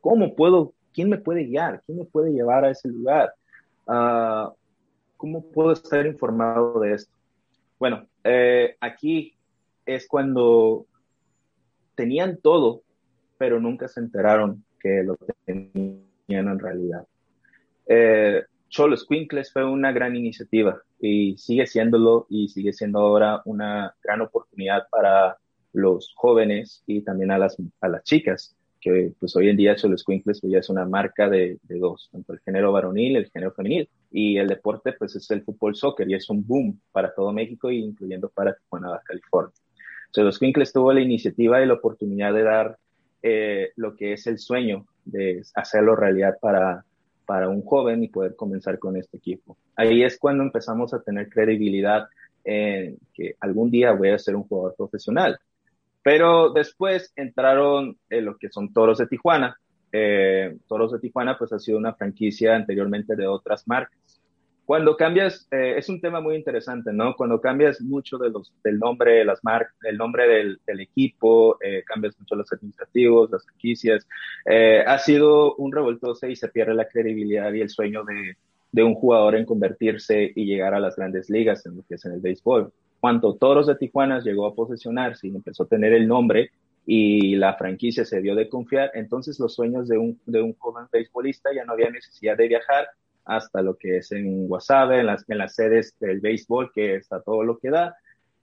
[0.00, 3.32] cómo puedo, quién me puede guiar, quién me puede llevar a ese lugar.
[3.86, 4.52] Uh,
[5.22, 7.12] ¿cómo puedo estar informado de esto?
[7.78, 9.36] Bueno, eh, aquí
[9.86, 10.86] es cuando
[11.94, 12.82] tenían todo,
[13.42, 17.04] pero nunca se enteraron que lo tenían en realidad.
[17.88, 23.96] Eh, Cholos Quinkles fue una gran iniciativa y sigue siéndolo y sigue siendo ahora una
[24.00, 25.38] gran oportunidad para
[25.72, 30.04] los jóvenes y también a las, a las chicas que pues hoy en día Cholos
[30.04, 33.30] Quinkles pues, ya es una marca de, de, dos, tanto el género varonil y el
[33.32, 33.90] género femenil.
[34.12, 37.70] Y el deporte pues es el fútbol soccer y es un boom para todo México
[37.70, 39.52] e incluyendo para Tijuana, California.
[40.12, 42.78] Cholos Quinkles tuvo la iniciativa y la oportunidad de dar
[43.22, 46.84] eh, lo que es el sueño de hacerlo realidad para,
[47.26, 49.56] para un joven y poder comenzar con este equipo.
[49.76, 52.06] Ahí es cuando empezamos a tener credibilidad
[52.44, 55.38] en que algún día voy a ser un jugador profesional
[56.02, 59.56] pero después entraron eh, lo que son Toros de Tijuana.
[59.92, 64.20] Eh, Toros de Tijuana pues ha sido una franquicia anteriormente de otras marcas.
[64.64, 67.14] Cuando cambias, eh, es un tema muy interesante, ¿no?
[67.16, 71.82] Cuando cambias mucho de los, del nombre las marcas, el nombre del, del equipo, eh,
[71.84, 74.06] cambias mucho los administrativos, las franquicias,
[74.46, 78.36] eh, ha sido un revoltoso y se pierde la credibilidad y el sueño de,
[78.70, 82.04] de un jugador en convertirse y llegar a las grandes ligas en lo que es
[82.04, 82.72] en el béisbol
[83.02, 86.52] cuando Toros de Tijuana llegó a posesionarse y empezó a tener el nombre
[86.86, 90.84] y la franquicia se dio de confiar, entonces los sueños de un, de un joven
[90.92, 92.86] beisbolista ya no había necesidad de viajar
[93.24, 97.20] hasta lo que es en Guasave, en las, en las sedes del béisbol, que está
[97.20, 97.96] todo lo que da.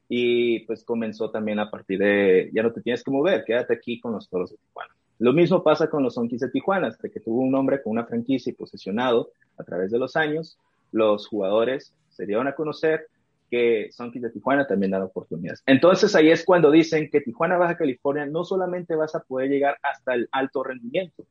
[0.08, 4.00] Y pues comenzó también a partir de, ya no te tienes que mover, quédate aquí
[4.00, 4.94] con los Toros de Tijuana.
[5.20, 8.06] Lo mismo pasa con los Sonkis de Tijuana, hasta que tuvo un nombre con una
[8.06, 10.58] franquicia y posesionado a través de los años,
[10.92, 13.08] los jugadores se dieron a conocer,
[13.50, 15.63] que Sunkies de Tijuana también dan oportunidades.
[15.65, 19.78] Entonces ahí es cuando dicen que Tijuana, Baja California, no solamente vas a poder llegar
[19.82, 21.26] hasta el alto rendimiento,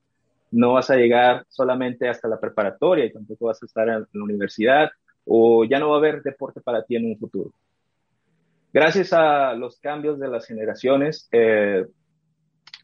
[0.50, 4.24] no vas a llegar solamente hasta la preparatoria y tampoco vas a estar en la
[4.24, 4.90] universidad
[5.24, 7.52] o ya no va a haber deporte para ti en un futuro.
[8.72, 11.86] Gracias a los cambios de las generaciones, eh,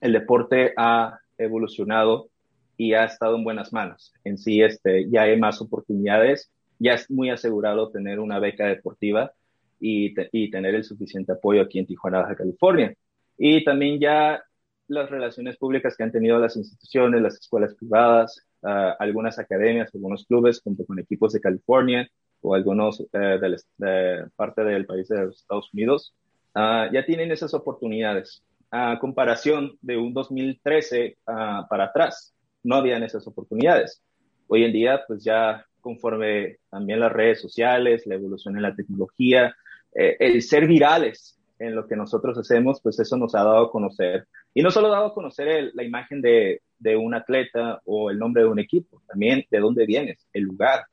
[0.00, 2.28] el deporte ha evolucionado
[2.76, 4.12] y ha estado en buenas manos.
[4.24, 9.32] En sí, este, ya hay más oportunidades ya es muy asegurado tener una beca deportiva
[9.80, 12.94] y, y, tener el suficiente apoyo aquí en Tijuana, Baja California.
[13.36, 14.42] Y también ya
[14.88, 20.24] las relaciones públicas que han tenido las instituciones, las escuelas privadas, uh, algunas academias, algunos
[20.26, 22.08] clubes junto con equipos de California
[22.40, 26.14] o algunos uh, de, de, parte del país de los Estados Unidos,
[26.54, 28.42] uh, ya tienen esas oportunidades.
[28.70, 34.02] A comparación de un 2013 para atrás, no habían esas oportunidades.
[34.48, 39.54] Hoy en día, pues ya conforme también las redes sociales, la evolución en la tecnología,
[39.94, 43.70] eh, el ser virales en lo que nosotros hacemos, pues eso nos ha dado a
[43.70, 44.26] conocer.
[44.52, 48.18] Y no solo ha dado a conocer la imagen de, de, un atleta o el
[48.18, 50.84] nombre de un equipo, también de dónde vienes, el lugar.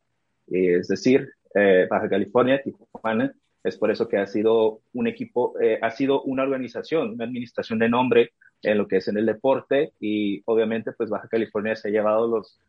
[0.52, 3.34] Eh, es decir, eh, Baja California, Tijuana,
[3.64, 7.80] es por eso que ha sido un equipo, eh, ha sido una organización, una administración
[7.80, 8.32] de nombre
[8.64, 12.28] en lo que es en el deporte y obviamente pues Baja California se ha llevado
[12.28, 12.60] los,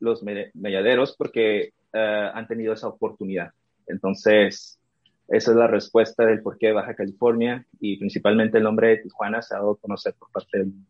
[0.00, 3.50] los mediaderos porque uh, han tenido esa oportunidad.
[3.86, 4.78] Entonces,
[5.28, 9.42] esa es la respuesta del por qué Baja California y principalmente el nombre de Tijuana
[9.42, 10.88] se ha dado a conocer por parte del mundo.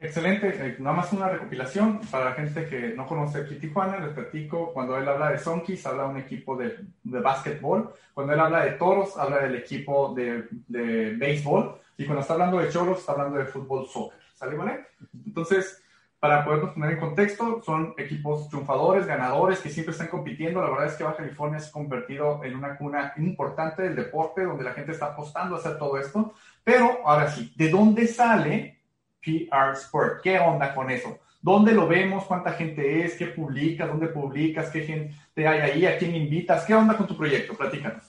[0.00, 4.12] Excelente, eh, nada más una recopilación para la gente que no conoce aquí Tijuana, les
[4.12, 8.40] platico, cuando él habla de Sonkis, habla de un equipo de, de básquetbol, cuando él
[8.40, 12.98] habla de Toros, habla del equipo de, de béisbol, y cuando está hablando de Cholos,
[12.98, 14.86] está hablando de fútbol soccer, ¿sale, vale?
[15.24, 15.83] Entonces,
[16.24, 20.86] para podernos poner en contexto, son equipos triunfadores, ganadores, que siempre están compitiendo, la verdad
[20.86, 24.72] es que Baja California se ha convertido en una cuna importante del deporte, donde la
[24.72, 26.32] gente está apostando a hacer todo esto,
[26.64, 28.80] pero ahora sí, ¿de dónde sale
[29.20, 30.22] PR Sport.
[30.22, 31.18] ¿Qué onda con eso?
[31.42, 32.24] ¿Dónde lo vemos?
[32.24, 33.18] ¿Cuánta gente es?
[33.18, 33.86] ¿Qué publicas?
[33.86, 34.70] ¿Dónde publicas?
[34.70, 35.84] ¿Qué gente hay ahí?
[35.84, 36.64] ¿A quién invitas?
[36.64, 37.52] ¿Qué onda con tu proyecto?
[37.52, 38.02] Platícanos.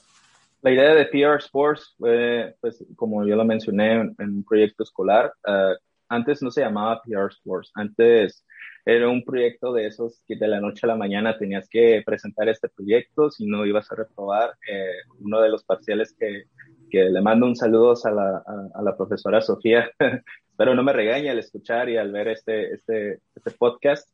[0.62, 5.74] La idea de PR Sports, pues como yo lo mencioné en, un proyecto escolar, eh,
[6.08, 8.44] antes no se llamaba PR Sports, antes
[8.84, 12.48] era un proyecto de esos que de la noche a la mañana tenías que presentar
[12.48, 16.44] este proyecto, si no ibas a reprobar eh, uno de los parciales que,
[16.88, 18.42] que, le mando un saludo a la,
[18.74, 19.90] a la profesora Sofía,
[20.56, 24.08] Espero no me regañe al escuchar y al ver este, este, este podcast,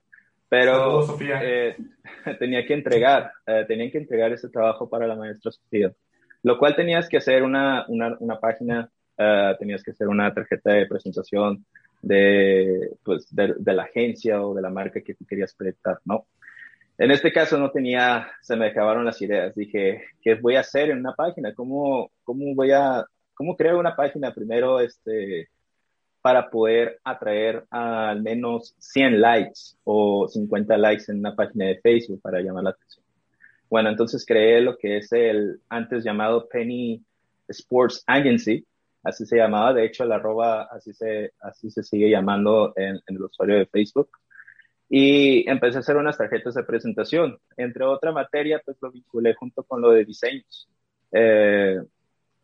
[0.48, 1.76] pero eh,
[2.40, 5.92] tenía que entregar, eh, tenían que entregar ese trabajo para la maestra Sofía,
[6.42, 10.72] lo cual tenías que hacer una, una, una página, uh, tenías que hacer una tarjeta
[10.72, 11.64] de presentación
[12.02, 16.26] de, pues, de, de, la agencia o de la marca que tú querías proyectar, ¿no?
[16.98, 19.54] En este caso no tenía, se me acabaron las ideas.
[19.54, 21.54] Dije, ¿qué voy a hacer en una página?
[21.54, 24.34] ¿Cómo, cómo voy a, cómo creo una página?
[24.34, 25.48] Primero, este,
[26.20, 32.20] para poder atraer al menos 100 likes o 50 likes en una página de Facebook
[32.22, 33.04] para llamar la atención.
[33.68, 37.02] Bueno, entonces creé lo que es el antes llamado Penny
[37.48, 38.64] Sports Agency,
[39.02, 43.22] así se llamaba, de hecho la arroba así se, así se sigue llamando en, el
[43.22, 44.10] usuario de Facebook.
[44.88, 47.38] Y empecé a hacer unas tarjetas de presentación.
[47.56, 50.68] Entre otra materia, pues lo vinculé junto con lo de diseños.
[51.10, 51.78] Eh,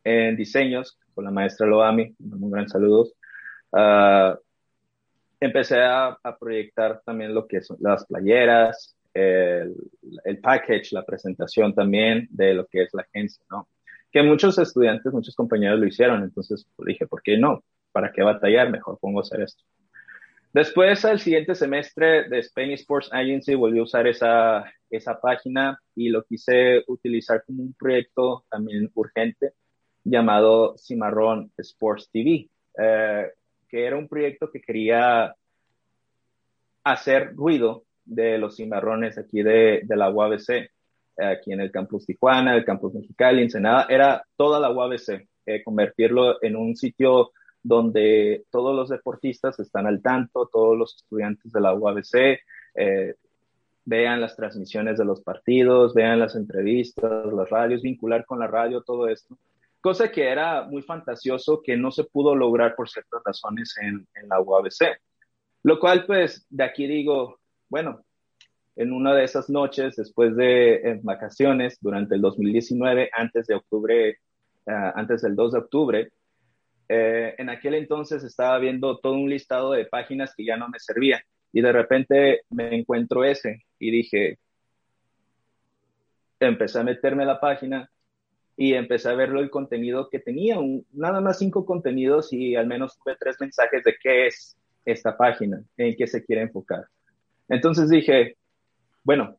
[0.04, 3.08] en diseños, con la maestra Loami, un gran saludo,
[3.70, 4.34] Uh,
[5.40, 9.74] empecé a, proyectar también lo que son las playeras, el,
[10.24, 13.68] el, package, la presentación también de lo que es la agencia, ¿no?
[14.10, 17.62] Que muchos estudiantes, muchos compañeros lo hicieron, entonces pues, dije, ¿por qué no?
[17.92, 18.70] ¿Para qué batallar?
[18.70, 19.62] Mejor pongo a hacer esto.
[20.52, 26.08] Después, al siguiente semestre de Spain Sports Agency, volví a usar esa, esa página y
[26.08, 29.52] lo quise utilizar como un proyecto también urgente
[30.04, 32.48] llamado Cimarrón Sports TV.
[32.78, 33.26] Eh,
[33.68, 35.34] que era un proyecto que quería
[36.84, 40.70] hacer ruido de los cimarrones aquí de, de la UABC,
[41.18, 46.42] aquí en el campus Tijuana, el campus Mexicali, Ensenada, era toda la UABC, eh, convertirlo
[46.42, 51.74] en un sitio donde todos los deportistas están al tanto, todos los estudiantes de la
[51.74, 52.40] UABC,
[52.74, 53.14] eh,
[53.84, 58.82] vean las transmisiones de los partidos, vean las entrevistas, las radios, vincular con la radio,
[58.82, 59.38] todo esto
[59.80, 64.40] cosa que era muy fantasioso que no se pudo lograr por ciertas razones en, la
[64.40, 64.98] UABC.
[65.62, 67.38] Lo cual, pues, de aquí digo,
[67.68, 68.04] bueno,
[68.78, 74.18] en una de esas noches, después de vacaciones, durante el 2019, antes de octubre,
[74.68, 76.12] ah, antes del 2 de octubre,
[76.88, 80.78] eh, en aquel entonces estaba viendo todo un listado de páginas que ya no me
[80.78, 81.20] servían
[81.52, 84.38] y de repente me encuentro ese y dije,
[86.38, 87.90] empecé a meterme a la página
[88.56, 90.56] y empecé a verlo el contenido que tenía,
[90.92, 95.60] nada más cinco contenidos y al menos tuve tres mensajes de qué es esta página,
[95.76, 96.84] en qué se quiere enfocar.
[97.48, 98.36] Entonces dije,
[99.02, 99.36] bueno,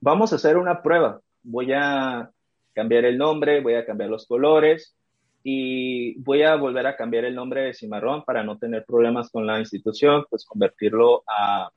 [0.00, 1.20] vamos a hacer una prueba.
[1.42, 2.30] Voy a
[2.72, 4.96] cambiar el nombre, voy a cambiar los colores
[5.42, 9.46] y voy a volver a cambiar el nombre de Cimarrón para no tener problemas con
[9.46, 11.70] la institución, pues convertirlo a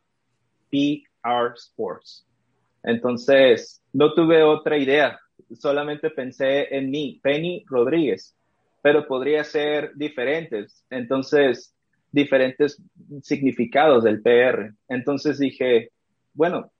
[0.69, 2.27] PR Sports.
[2.83, 5.19] Entonces, no tuve otra idea
[5.55, 8.35] solamente pensé en mí, Penny Rodríguez,
[8.81, 11.75] pero podría ser diferentes, entonces,
[12.11, 12.81] diferentes
[13.21, 14.73] significados del PR.
[14.87, 15.89] Entonces dije,
[16.33, 16.71] bueno,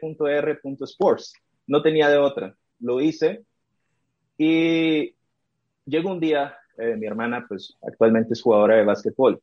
[0.00, 1.32] p.r.sports,
[1.66, 3.44] no tenía de otra, lo hice
[4.38, 5.14] y
[5.84, 9.40] llegó un día, eh, mi hermana pues actualmente es jugadora de básquetbol,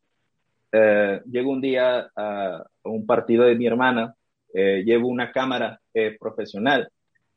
[0.71, 4.13] eh, llegó un día a, un partido de mi hermana,
[4.53, 5.79] eh, llevo una cámara
[6.19, 6.89] profesional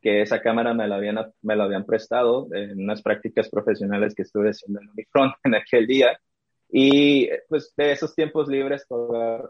[0.02, 4.22] que esa cámara me la habían, me la habían prestado en unas prácticas profesionales que
[4.22, 6.18] estuve haciendo en Unifront en aquel día.
[6.74, 8.84] Y pues de esos tiempos libres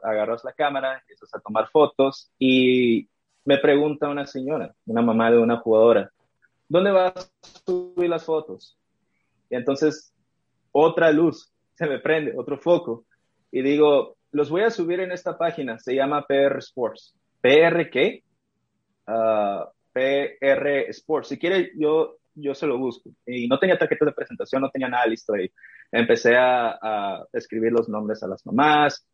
[0.02, 3.08] agarras la cámara, empiezas a tomar fotos y
[3.44, 6.10] me pregunta una señora, una mamá de una jugadora,
[6.68, 8.78] ¿dónde vas a subir las fotos?
[9.50, 10.12] Y entonces
[10.70, 13.04] otra luz se me prende, otro foco.
[13.50, 17.14] Y digo, los voy a subir en esta página, se llama PR Sports.
[17.40, 18.22] ¿PR qué?
[19.06, 21.28] Uh, PR Sports.
[21.28, 23.10] Si quiere, yo yo se lo busco.
[23.26, 25.50] Y no tenía tarjeta de presentación, no tenía nada listo ahí.
[25.90, 29.06] Empecé a escribir los nombres a las mamás,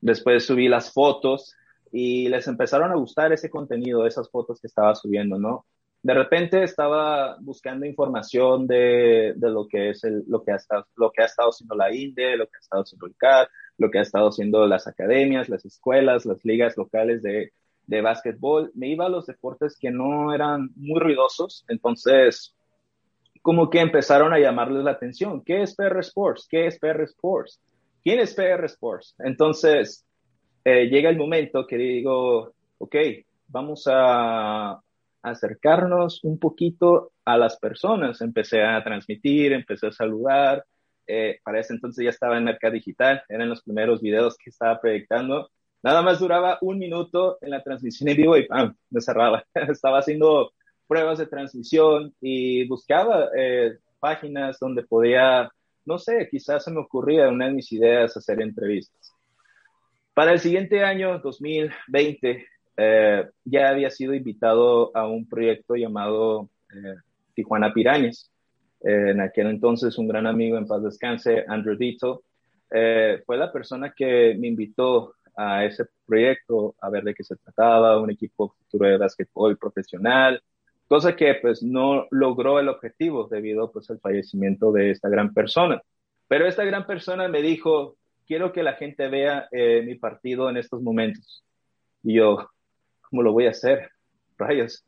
[0.00, 1.54] después subí las fotos
[1.92, 5.66] y les empezaron a gustar ese contenido, esas fotos que estaba subiendo, ¿no?
[6.02, 10.86] De repente estaba buscando información de, de lo que es el, lo que ha estado,
[10.94, 13.90] lo que ha estado haciendo la INDE, lo que ha estado haciendo el CAR, lo
[13.90, 17.52] que ha estado haciendo las academias, las escuelas, las ligas locales de,
[17.86, 18.70] de básquetbol.
[18.74, 22.54] Me iba a los deportes que no eran muy ruidosos, entonces
[23.42, 25.42] como que empezaron a llamarles la atención.
[25.44, 26.46] ¿Qué es PR Sports?
[26.48, 27.60] ¿Qué es PR Sports?
[28.02, 29.16] ¿Quién es PR Sports?
[29.18, 30.05] Entonces,
[30.68, 32.96] eh, llega el momento que digo, ok,
[33.46, 34.80] vamos a
[35.22, 38.20] acercarnos un poquito a las personas.
[38.20, 40.64] Empecé a transmitir, empecé a saludar.
[41.06, 44.80] Eh, para ese entonces ya estaba en Mercado Digital, eran los primeros videos que estaba
[44.80, 45.50] proyectando.
[45.84, 48.74] Nada más duraba un minuto en la transmisión en vivo y ¡pam!
[48.90, 49.44] me cerraba.
[49.54, 50.50] estaba haciendo
[50.88, 55.48] pruebas de transmisión y buscaba eh, páginas donde podía,
[55.84, 59.15] no sé, quizás se me ocurría una de mis ideas hacer entrevistas.
[60.16, 62.46] Para el siguiente año, 2020,
[62.78, 66.94] eh, ya había sido invitado a un proyecto llamado eh,
[67.34, 68.32] Tijuana Pirañas.
[68.80, 72.22] Eh, en aquel entonces, un gran amigo en paz descanse, Andrew Dito,
[72.70, 78.00] fue la persona que me invitó a ese proyecto a ver de qué se trataba,
[78.00, 80.42] un equipo futuro de básquetbol profesional,
[80.88, 85.82] cosa que pues no logró el objetivo debido pues al fallecimiento de esta gran persona.
[86.26, 90.56] Pero esta gran persona me dijo, quiero que la gente vea eh, mi partido en
[90.56, 91.44] estos momentos.
[92.02, 92.50] Y yo,
[93.02, 93.90] ¿cómo lo voy a hacer?
[94.36, 94.84] Rayos.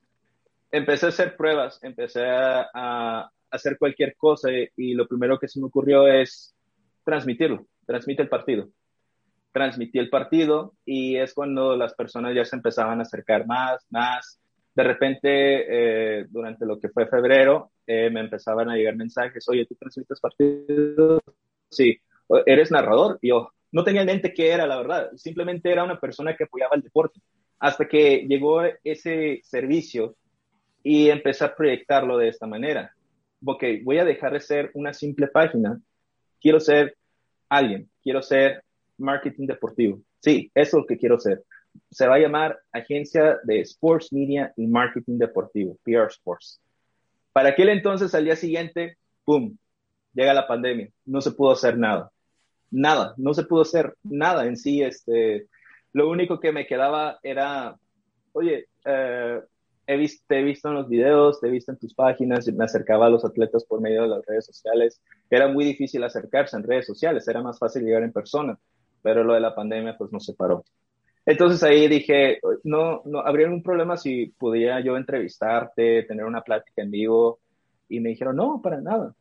[0.70, 5.66] Empecé a hacer pruebas, empecé a, hacer cualquier cosa y, lo primero que se me
[5.66, 6.54] ocurrió es
[7.02, 8.68] transmitirlo, transmite el partido.
[9.52, 14.38] Transmití el partido y es cuando las personas ya se empezaban a acercar más, más.
[14.74, 19.64] De repente, eh, durante lo que fue febrero, eh, me empezaban a llegar mensajes, oye,
[19.64, 21.22] ¿tú transmites partidos?
[21.70, 21.98] Sí
[22.46, 23.18] eres narrador.
[23.22, 25.10] Y yo no tenía en mente qué era, la verdad.
[25.16, 27.20] Simplemente era una persona que apoyaba el deporte.
[27.58, 30.16] Hasta que llegó ese servicio
[30.82, 32.92] y empecé a proyectarlo de esta manera.
[33.44, 35.80] Ok, voy a dejar de ser una simple página.
[36.40, 36.96] Quiero ser
[37.48, 37.90] alguien.
[38.02, 38.62] Quiero ser
[38.96, 40.00] marketing deportivo.
[40.20, 41.44] Sí, eso es lo que quiero ser.
[41.90, 46.60] Se va a llamar Agencia de Sports Media y Marketing Deportivo, PR Sports.
[47.32, 49.56] Para aquel entonces, al día siguiente, ¡pum!
[50.12, 50.88] Llega la pandemia.
[51.04, 52.10] No se pudo hacer nada
[52.70, 54.82] nada, no se pudo hacer nada en sí.
[54.82, 55.46] Este,
[55.92, 57.76] lo único que me quedaba era,
[58.32, 59.40] oye, eh,
[59.86, 62.64] he visto, te he visto en los videos, te he visto en tus páginas, me
[62.64, 65.00] acercaba a los atletas por medio de las redes sociales.
[65.30, 68.58] Era muy difícil acercarse en redes sociales, era más fácil llegar en persona,
[69.02, 70.64] pero lo de la pandemia pues nos separó.
[71.28, 76.80] Entonces ahí dije, no, no, habría un problema si pudiera yo entrevistarte, tener una plática
[76.80, 77.40] en vivo.
[77.86, 79.14] Y me dijeron, no, para nada.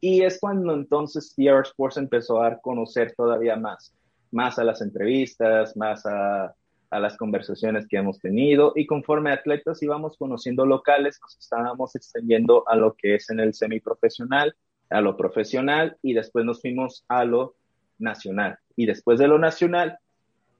[0.00, 3.94] Y es cuando entonces PR Sports empezó a conocer todavía más,
[4.30, 6.54] más a las entrevistas, más a,
[6.90, 12.68] a las conversaciones que hemos tenido y conforme atletas íbamos conociendo locales, nos estábamos extendiendo
[12.68, 14.54] a lo que es en el semiprofesional,
[14.90, 17.54] a lo profesional y después nos fuimos a lo
[17.98, 18.58] nacional.
[18.76, 19.98] Y después de lo nacional,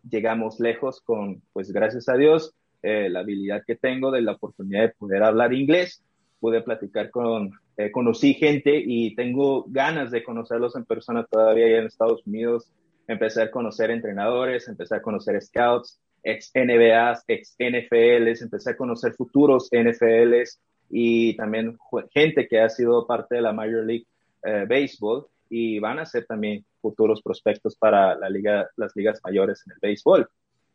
[0.09, 4.83] llegamos lejos con, pues gracias a Dios, eh, la habilidad que tengo de la oportunidad
[4.83, 6.03] de poder hablar inglés,
[6.41, 11.87] pude platicar con eh, conocí gente y tengo ganas de conocerlos en persona todavía en
[11.87, 12.73] Estados Unidos.
[13.07, 19.13] Empecé a conocer entrenadores, empecé a conocer scouts, ex NBAs, ex NFLs, empecé a conocer
[19.13, 20.61] futuros NFLs
[20.91, 21.77] y también
[22.13, 24.07] gente que ha sido parte de la Major League
[24.45, 29.63] eh, Baseball y van a ser también futuros prospectos para la liga, las ligas mayores
[29.67, 30.29] en el béisbol.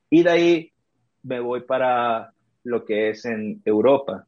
[0.10, 0.72] Y de ahí
[1.24, 2.34] me voy para
[2.64, 4.26] lo que es en Europa,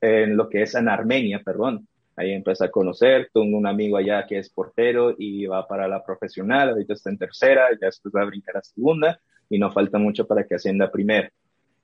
[0.00, 1.88] en lo que es en Armenia, perdón.
[2.16, 6.04] Ahí empecé a conocer, tengo un amigo allá que es portero y va para la
[6.04, 9.98] profesional, ahorita está en tercera, ya después va a brincar a segunda y no falta
[9.98, 11.30] mucho para que ascienda a primera.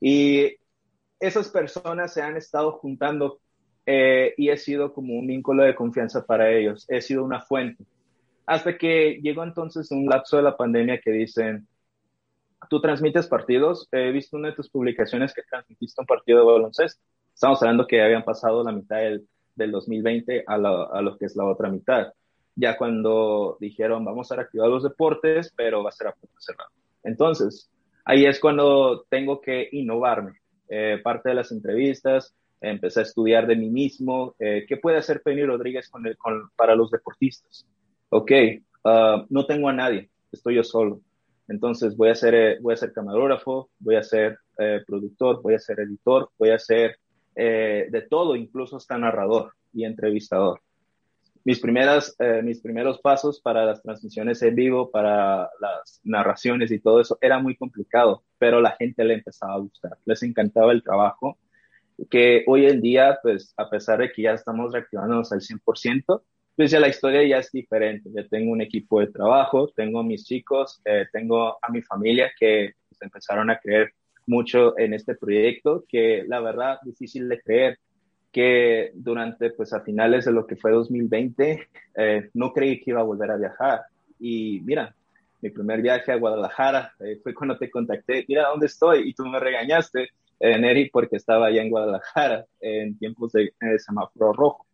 [0.01, 0.57] Y
[1.19, 3.41] esas personas se han estado juntando
[3.87, 7.85] eh, y he sido como un vínculo de confianza para ellos, he sido una fuente.
[8.47, 11.67] Hasta que llegó entonces un lapso de la pandemia que dicen,
[12.69, 17.03] tú transmites partidos, he visto una de tus publicaciones que transmitiste un partido de baloncesto.
[17.33, 21.37] Estamos hablando que habían pasado la mitad del del 2020 a, a lo que es
[21.37, 22.13] la otra mitad.
[22.57, 26.71] Ya cuando dijeron, vamos a reactivar los deportes, pero va a ser a puerta cerrada.
[27.05, 27.71] Entonces,
[28.05, 30.41] ahí es cuando tengo que innovarme.
[30.69, 35.23] Eh, parte de las entrevistas, empecé a estudiar de mí mismo, eh, ¿qué puede hacer
[35.23, 35.91] Penny Rodríguez
[36.57, 37.67] para los deportistas?
[38.11, 38.31] Ok,
[38.85, 41.01] uh, no tengo a nadie, estoy yo solo.
[41.49, 44.39] Entonces voy a ser, eh, voy a ser camarógrafo, voy a ser
[44.87, 46.99] productor, voy a ser editor, voy a ser
[47.43, 50.61] eh, de todo, incluso hasta narrador y entrevistador.
[51.43, 56.81] Mis, primeras, eh, mis primeros pasos para las transmisiones en vivo, para las narraciones y
[56.81, 60.83] todo eso, era muy complicado, pero la gente le empezaba a gustar, les encantaba el
[60.83, 61.39] trabajo,
[62.11, 66.23] que hoy en día, pues a pesar de que ya estamos reactivándonos al 100%,
[66.57, 68.11] pues ya la historia ya es diferente.
[68.13, 72.31] Ya tengo un equipo de trabajo, tengo a mis chicos, eh, tengo a mi familia
[72.39, 73.95] que pues, empezaron a creer
[74.31, 77.79] mucho en este proyecto, que la verdad difícil de creer
[78.31, 83.01] que durante, pues a finales de lo que fue 2020, eh, no creí que iba
[83.01, 83.83] a volver a viajar.
[84.21, 84.95] Y mira,
[85.43, 89.27] mi primer viaje a Guadalajara eh, fue cuando te contacté, mira dónde estoy, y tú
[89.27, 94.67] me regañaste, en Neri, porque estaba allá en Guadalajara en tiempos de, semáforo rojo.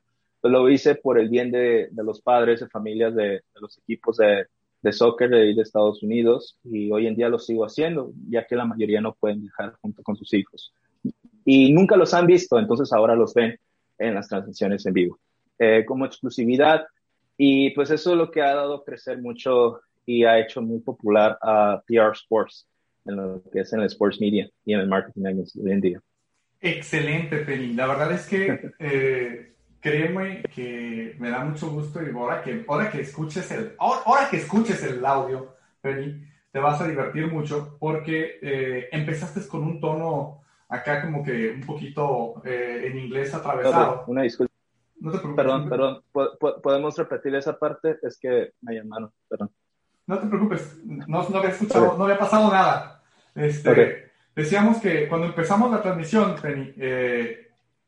[0.42, 4.18] lo hice por el bien de, de los padres, de familias, de, de los equipos
[4.18, 4.46] de,
[4.82, 8.56] de soccer de, de Estados Unidos y hoy en día lo sigo haciendo, ya que
[8.56, 10.72] la mayoría no pueden viajar junto con sus hijos.
[11.44, 13.58] Y nunca los han visto, entonces ahora los ven
[13.98, 15.18] en las transmisiones en vivo.
[15.58, 16.84] Eh, como exclusividad,
[17.36, 21.38] y pues eso es lo que ha dado crecer mucho y ha hecho muy popular
[21.42, 22.66] a PR Sports,
[23.04, 26.00] en lo que es en el sports media y en el marketing hoy en día.
[26.60, 27.74] Excelente, Penny.
[27.74, 29.52] La verdad es que eh,
[29.86, 34.38] créeme que me da mucho gusto y ahora que, ahora que escuches el, ahora que
[34.38, 40.42] escuches el audio, Penny, te vas a divertir mucho porque eh, empezaste con un tono
[40.68, 44.02] acá como que un poquito eh, en inglés atravesado.
[44.08, 44.52] una disculpa.
[44.98, 45.44] No te preocupes.
[45.44, 46.02] Perdón, perdón.
[46.62, 47.98] ¿Podemos repetir esa parte?
[48.02, 49.52] Es que me llamaron, perdón.
[50.06, 53.02] No te preocupes, no, no había escuchado, no había pasado nada.
[53.34, 57.45] Este, Decíamos que cuando empezamos la transmisión, Penny, eh,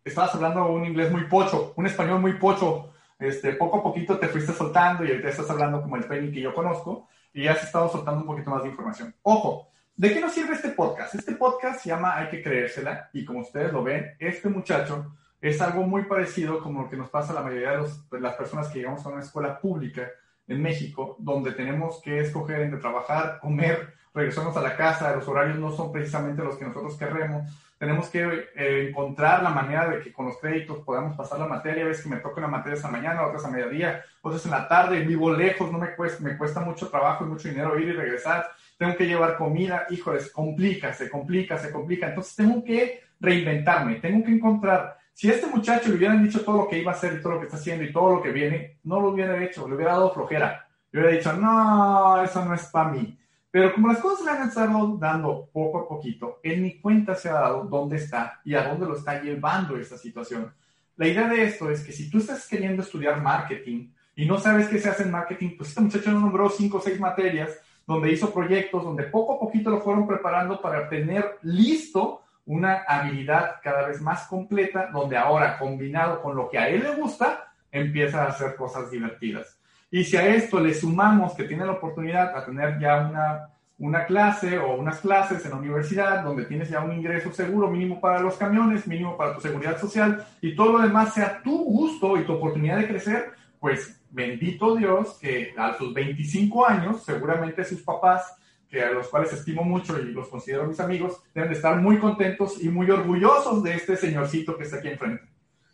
[0.09, 2.91] estabas hablando un inglés muy pocho, un español muy pocho.
[3.19, 6.41] Este, poco a poquito te fuiste soltando y ahorita estás hablando como el Penny que
[6.41, 9.15] yo conozco y has estado soltando un poquito más de información.
[9.23, 11.15] Ojo, ¿de qué nos sirve este podcast?
[11.15, 15.61] Este podcast se llama Hay que creérsela y como ustedes lo ven, este muchacho es
[15.61, 18.69] algo muy parecido como lo que nos pasa a la mayoría de, de las personas
[18.69, 20.09] que llegamos a una escuela pública
[20.47, 25.59] en México, donde tenemos que escoger entre trabajar, comer, regresarnos a la casa, los horarios
[25.59, 30.13] no son precisamente los que nosotros queremos tenemos que eh, encontrar la manera de que
[30.13, 31.85] con los créditos podamos pasar la materia.
[31.85, 34.67] A veces que me toca una materia esta mañana, otras a mediodía, otras en la
[34.67, 37.93] tarde, vivo lejos, no me cuesta, me cuesta mucho trabajo y mucho dinero ir y
[37.93, 38.51] regresar.
[38.77, 42.09] Tengo que llevar comida, híjoles, complica, se complica, se complica.
[42.09, 44.99] Entonces tengo que reinventarme, tengo que encontrar.
[45.13, 47.35] Si a este muchacho le hubieran dicho todo lo que iba a hacer y todo
[47.35, 49.93] lo que está haciendo y todo lo que viene, no lo hubiera hecho, le hubiera
[49.93, 50.67] dado flojera.
[50.91, 53.19] Le hubiera dicho, no, eso no es para mí.
[53.51, 57.31] Pero como las cosas le han estado dando poco a poquito, él ni cuenta se
[57.31, 60.53] ha dado dónde está y a dónde lo está llevando esta situación.
[60.97, 64.69] La idea de esto es que si tú estás queriendo estudiar marketing y no sabes
[64.69, 68.35] qué se hace en marketing, pues este muchacho nombró cinco o seis materias donde hizo
[68.35, 74.01] proyectos, donde poco a poquito lo fueron preparando para tener listo una habilidad cada vez
[74.03, 78.57] más completa, donde ahora combinado con lo que a él le gusta, empieza a hacer
[78.57, 79.58] cosas divertidas.
[79.91, 84.05] Y si a esto le sumamos que tiene la oportunidad a tener ya una, una
[84.05, 88.21] clase o unas clases en la universidad donde tienes ya un ingreso seguro mínimo para
[88.21, 92.25] los camiones, mínimo para tu seguridad social y todo lo demás sea tu gusto y
[92.25, 93.31] tu oportunidad de crecer,
[93.61, 98.37] pues bendito Dios que a sus 25 años seguramente sus papás,
[98.69, 101.99] que a los cuales estimo mucho y los considero mis amigos, deben de estar muy
[101.99, 105.25] contentos y muy orgullosos de este señorcito que está aquí enfrente.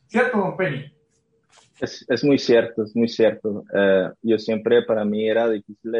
[0.06, 0.93] ¿Cierto, don Penny?
[1.81, 3.64] Es, es, muy cierto, es muy cierto.
[3.75, 5.93] Eh, yo siempre, para mí era difícil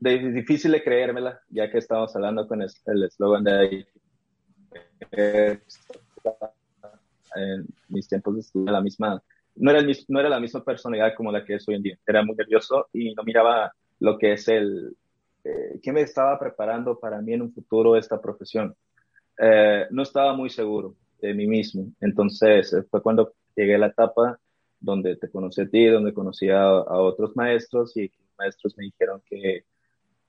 [0.00, 3.86] de, difícil creérmela, ya que estábamos hablando con el eslogan de ahí.
[7.34, 9.22] en mis tiempos de estudio, la misma,
[9.56, 11.98] no era, el, no era la misma personalidad como la que es hoy en día.
[12.06, 14.96] Era muy nervioso y no miraba lo que es el,
[15.44, 18.74] eh, qué me estaba preparando para mí en un futuro esta profesión.
[19.38, 21.92] Eh, no estaba muy seguro de mí mismo.
[22.00, 24.38] Entonces fue cuando llegué a la etapa
[24.86, 29.64] donde te conocí a ti, donde conocí a, otros maestros y maestros me dijeron que,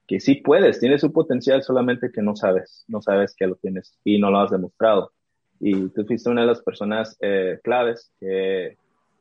[0.08, 3.98] que sí puedes, tienes un potencial, solamente que no sabes, no sabes que lo tienes
[4.04, 5.12] y no lo has demostrado.
[5.60, 8.78] Y tú fuiste una de las personas eh, claves que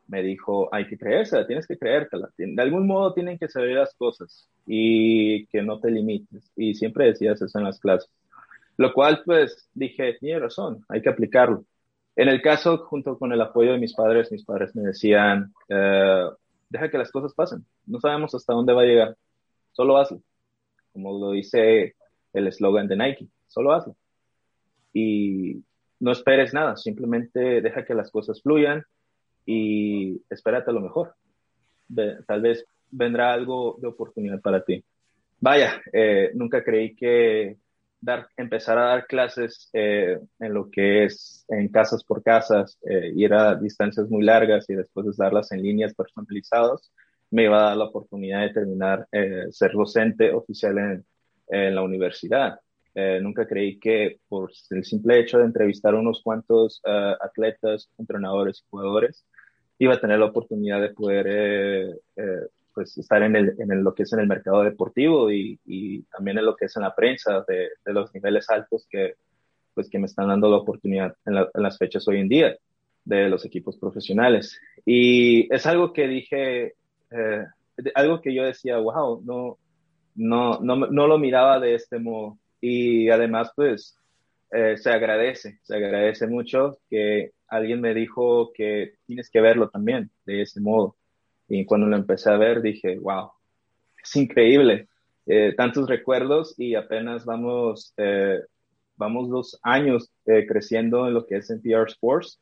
[0.08, 2.30] me dijo, hay que creérsela, tienes que creértela.
[2.36, 6.50] De algún modo tienen que saber las cosas y que no te limites.
[6.56, 8.10] Y siempre decías eso en las clases.
[8.78, 11.64] Lo cual, pues, dije, tiene razón, hay que aplicarlo.
[12.16, 16.24] En el caso, junto con el apoyo de mis padres, mis padres me decían, eh,
[16.70, 19.16] deja que las cosas pasen, no sabemos hasta dónde va a llegar,
[19.72, 20.22] solo hazlo,
[20.92, 21.94] como lo dice
[22.32, 23.96] el eslogan de Nike, solo hazlo.
[24.94, 25.62] Y
[26.00, 28.82] no esperes nada, simplemente deja que las cosas fluyan
[29.44, 31.14] y espérate a lo mejor.
[32.26, 34.82] tal vez vendrá algo de oportunidad para ti.
[35.38, 37.58] Vaya, eh, nunca creí que
[38.06, 43.12] dar, empezar a dar clases eh, en lo que es en casas por casas, eh,
[43.14, 46.92] ir a distancias muy largas y después darlas en líneas personalizadas,
[47.30, 51.04] me iba a dar la oportunidad de terminar, eh, ser docente oficial en,
[51.48, 52.60] en la universidad.
[52.94, 58.60] Eh, nunca creí que por el simple hecho de entrevistar unos cuantos eh, atletas, entrenadores
[58.60, 59.26] y jugadores,
[59.78, 61.94] iba a tener la oportunidad de poder eh,
[62.76, 66.36] pues estar en, el, en lo que es en el mercado deportivo y, y también
[66.36, 69.14] en lo que es en la prensa de, de, los niveles altos que,
[69.72, 72.54] pues, que me están dando la oportunidad en, la, en, las fechas hoy en día
[73.02, 74.60] de los equipos profesionales.
[74.84, 76.74] Y es algo que dije,
[77.94, 79.56] algo que yo decía, wow, no,
[80.14, 83.96] no, no, no lo miraba de este modo y además pues
[84.50, 90.10] eh, se agradece, se agradece mucho que alguien me dijo que tienes que verlo también
[90.24, 90.96] de ese modo.
[91.48, 93.30] Y cuando lo empecé a ver dije, wow,
[94.02, 94.88] es increíble,
[95.26, 98.40] eh, tantos recuerdos y apenas vamos, eh,
[98.96, 102.40] vamos dos años eh, creciendo en lo que es NPR Sports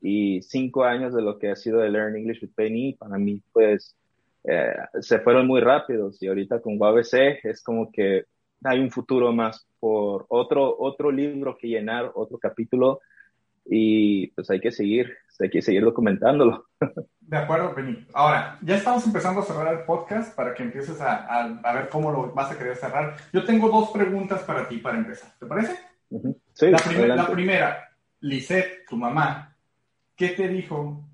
[0.00, 2.94] y cinco años de lo que ha sido de Learn English with Penny.
[2.94, 3.96] Para mí pues
[4.44, 8.24] eh, se fueron muy rápidos y ahorita con UABC es como que
[8.64, 13.00] hay un futuro más por otro, otro libro que llenar, otro capítulo,
[13.68, 16.66] y pues hay que seguir, hay que seguir documentándolo.
[17.20, 18.06] De acuerdo, Penny.
[18.14, 21.88] Ahora, ya estamos empezando a cerrar el podcast para que empieces a, a, a, ver
[21.90, 23.16] cómo lo vas a querer cerrar.
[23.32, 25.30] Yo tengo dos preguntas para ti para empezar.
[25.38, 25.78] ¿Te parece?
[26.08, 26.36] Uh -huh.
[26.54, 27.88] sí, la, primer, la, primera,
[28.20, 29.54] Lisette, tu mamá,
[30.16, 31.04] ¿qué te dijo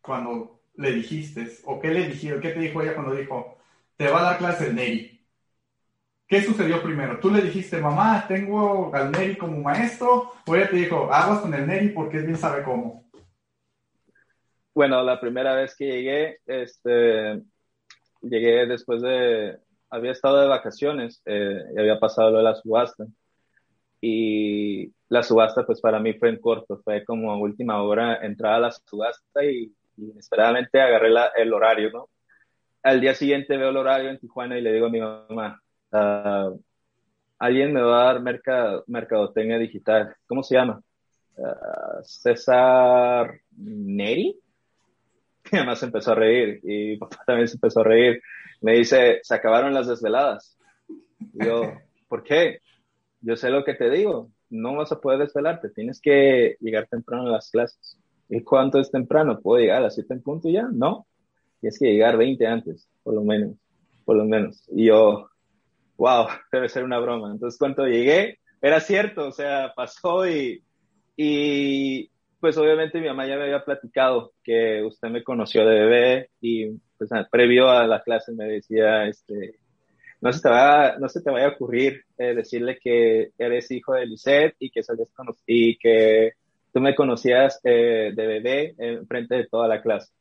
[0.00, 1.48] cuando le dijiste?
[1.64, 2.40] ¿O qué le dijeron?
[2.40, 3.58] ¿Qué te dijo ella cuando dijo,
[3.96, 5.13] te va a dar clase el Neri?
[6.34, 7.20] ¿Qué sucedió primero?
[7.20, 10.32] ¿Tú le dijiste, mamá, tengo al Neri como maestro?
[10.44, 13.04] ¿O ella te dijo, aguas con el Neri porque él bien sabe cómo?
[14.74, 17.40] Bueno, la primera vez que llegué, este,
[18.20, 19.58] llegué después de,
[19.88, 23.06] había estado de vacaciones eh, y había pasado lo de la subasta.
[24.00, 28.58] Y la subasta, pues para mí fue en corto, fue como última hora entrar a
[28.58, 32.08] la subasta y, y inesperadamente agarré la, el horario, ¿no?
[32.82, 35.60] Al día siguiente veo el horario en Tijuana y le digo a mi mamá,
[35.94, 36.60] Uh,
[37.38, 40.16] alguien me va a dar mercado, mercadotecnia digital.
[40.26, 40.82] ¿Cómo se llama?
[41.36, 44.38] Uh, César Neri.
[45.52, 48.20] Y además empezó a reír y papá también se empezó a reír.
[48.62, 50.56] Me dice, se acabaron las desveladas.
[51.34, 51.74] Yo,
[52.08, 52.60] ¿por qué?
[53.20, 54.30] Yo sé lo que te digo.
[54.48, 55.68] No vas a poder desvelarte.
[55.68, 57.98] Tienes que llegar temprano a las clases.
[58.30, 59.38] ¿Y cuánto es temprano?
[59.38, 60.66] ¿Puedo llegar a las 7 en punto ya?
[60.72, 61.06] No.
[61.60, 63.54] Tienes que llegar 20 antes, por lo menos.
[64.06, 64.64] Por lo menos.
[64.68, 65.28] Y yo,
[65.96, 67.30] wow, debe ser una broma.
[67.30, 70.62] Entonces, cuando llegué, era cierto, o sea, pasó y,
[71.16, 76.30] y pues obviamente mi mamá ya me había platicado que usted me conoció de bebé
[76.40, 79.58] y pues previo a la clase me decía, este,
[80.20, 83.94] no se te va, no se te vaya a ocurrir eh, decirle que eres hijo
[83.94, 84.80] de Lisette y que,
[85.46, 86.32] y que
[86.72, 90.12] tú me conocías eh, de bebé en frente de toda la clase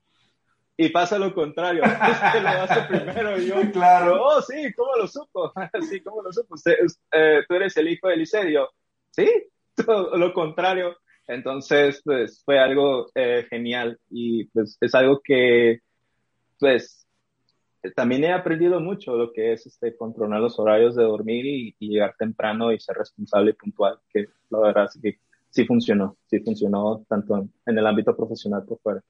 [0.75, 1.83] y pasa lo contrario.
[1.83, 5.51] Usted lo hace primero y yo, claro, oh, sí, ¿cómo lo supo?
[5.89, 6.55] sí, ¿cómo lo supo?
[6.55, 6.73] Usted,
[7.11, 8.69] eh, tú eres el hijo de Licedio.
[9.11, 9.29] Sí,
[9.85, 10.97] todo lo contrario.
[11.27, 15.79] Entonces, pues fue algo eh, genial y pues es algo que,
[16.59, 17.07] pues,
[17.95, 21.89] también he aprendido mucho lo que es este, controlar los horarios de dormir y, y
[21.89, 25.15] llegar temprano y ser responsable y puntual, que la verdad sí,
[25.49, 29.01] sí funcionó, sí funcionó tanto en, en el ámbito profesional por fuera.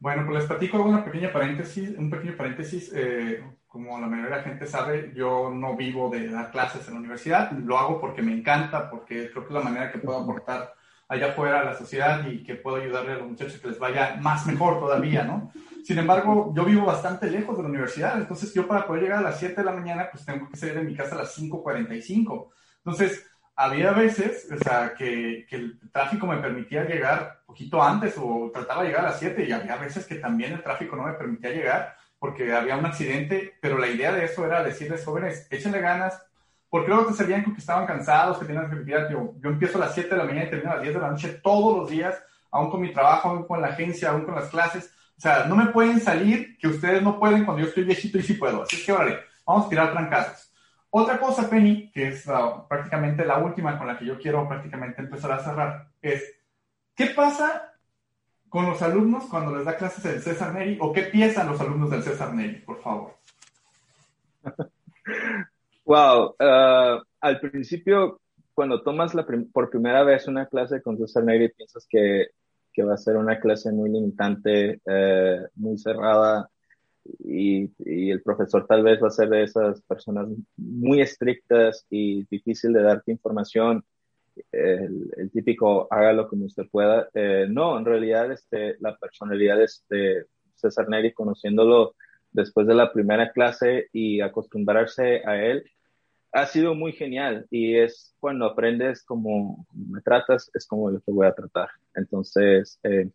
[0.00, 2.90] Bueno, pues les platico una pequeña paréntesis, un pequeño paréntesis.
[2.94, 6.94] Eh, como la mayoría de la gente sabe, yo no vivo de dar clases en
[6.94, 7.52] la universidad.
[7.52, 10.72] Lo hago porque me encanta, porque creo que es la manera que puedo aportar
[11.06, 14.16] allá afuera a la sociedad y que puedo ayudarle a los muchachos que les vaya
[14.20, 15.52] más mejor todavía, ¿no?
[15.84, 19.22] Sin embargo, yo vivo bastante lejos de la universidad, entonces yo para poder llegar a
[19.22, 22.50] las 7 de la mañana, pues tengo que salir de mi casa a las 5.45.
[22.78, 23.26] Entonces,
[23.56, 28.82] había veces, o sea, que, que, el tráfico me permitía llegar poquito antes o trataba
[28.82, 31.50] de llegar a las 7 y había veces que también el tráfico no me permitía
[31.50, 36.22] llegar porque había un accidente, pero la idea de eso era decirles, jóvenes, échenle ganas,
[36.68, 39.10] porque luego te salían con que estaban cansados, que tenían que retirar.
[39.10, 41.00] Yo, yo empiezo a las 7 de la mañana y termino a las 10 de
[41.00, 44.34] la noche todos los días, aún con mi trabajo, aún con la agencia, aún con
[44.34, 44.94] las clases.
[45.16, 48.22] O sea, no me pueden salir que ustedes no pueden cuando yo estoy viejito y
[48.22, 48.62] sí puedo.
[48.62, 50.52] Así que, vale, vamos a tirar trancazos.
[50.90, 55.00] Otra cosa, Penny, que es uh, prácticamente la última con la que yo quiero prácticamente
[55.00, 56.39] empezar a cerrar, es
[57.00, 57.72] ¿qué pasa
[58.50, 61.90] con los alumnos cuando les da clases el César Neri o qué piensan los alumnos
[61.90, 63.14] del César Neri, por favor?
[65.86, 68.20] Wow, uh, al principio,
[68.52, 69.12] cuando tomas
[69.50, 72.28] por primera vez una clase con César Neri, piensas que,
[72.86, 76.48] va a ser una clase muy limitante, eh, muy cerrada,
[77.18, 77.70] y,
[78.10, 82.82] el profesor tal vez va a ser de esas personas muy estrictas y difícil de
[82.82, 83.84] darte información.
[84.52, 87.08] El, el típico hágalo como usted pueda.
[87.14, 91.94] Eh, no, en realidad este, la personalidad de este César Neri, conociéndolo
[92.32, 95.64] después de la primera clase y acostumbrarse a él,
[96.32, 101.10] ha sido muy genial y es cuando aprendes como me tratas, es como yo te
[101.10, 101.68] voy a tratar.
[101.94, 103.10] Entonces, eh,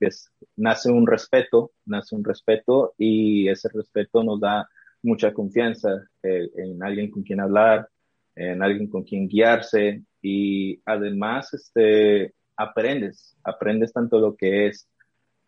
[0.57, 4.67] nace un respeto, nace un respeto y ese respeto nos da
[5.01, 5.89] mucha confianza
[6.23, 7.88] eh, en alguien con quien hablar,
[8.36, 14.88] en alguien con quien guiarse y además este, aprendes, aprendes tanto lo que es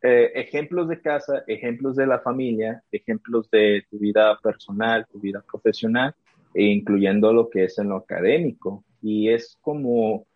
[0.01, 5.43] eh, ejemplos de casa, ejemplos de la familia, ejemplos de tu vida personal, tu vida
[5.49, 6.13] profesional
[6.53, 8.83] e incluyendo lo que es en lo académico.
[9.01, 10.27] Y es como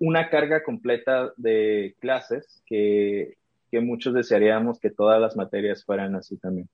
[0.00, 3.38] una carga completa de clases que,
[3.70, 6.68] que muchos desearíamos que todas las materias fueran así también.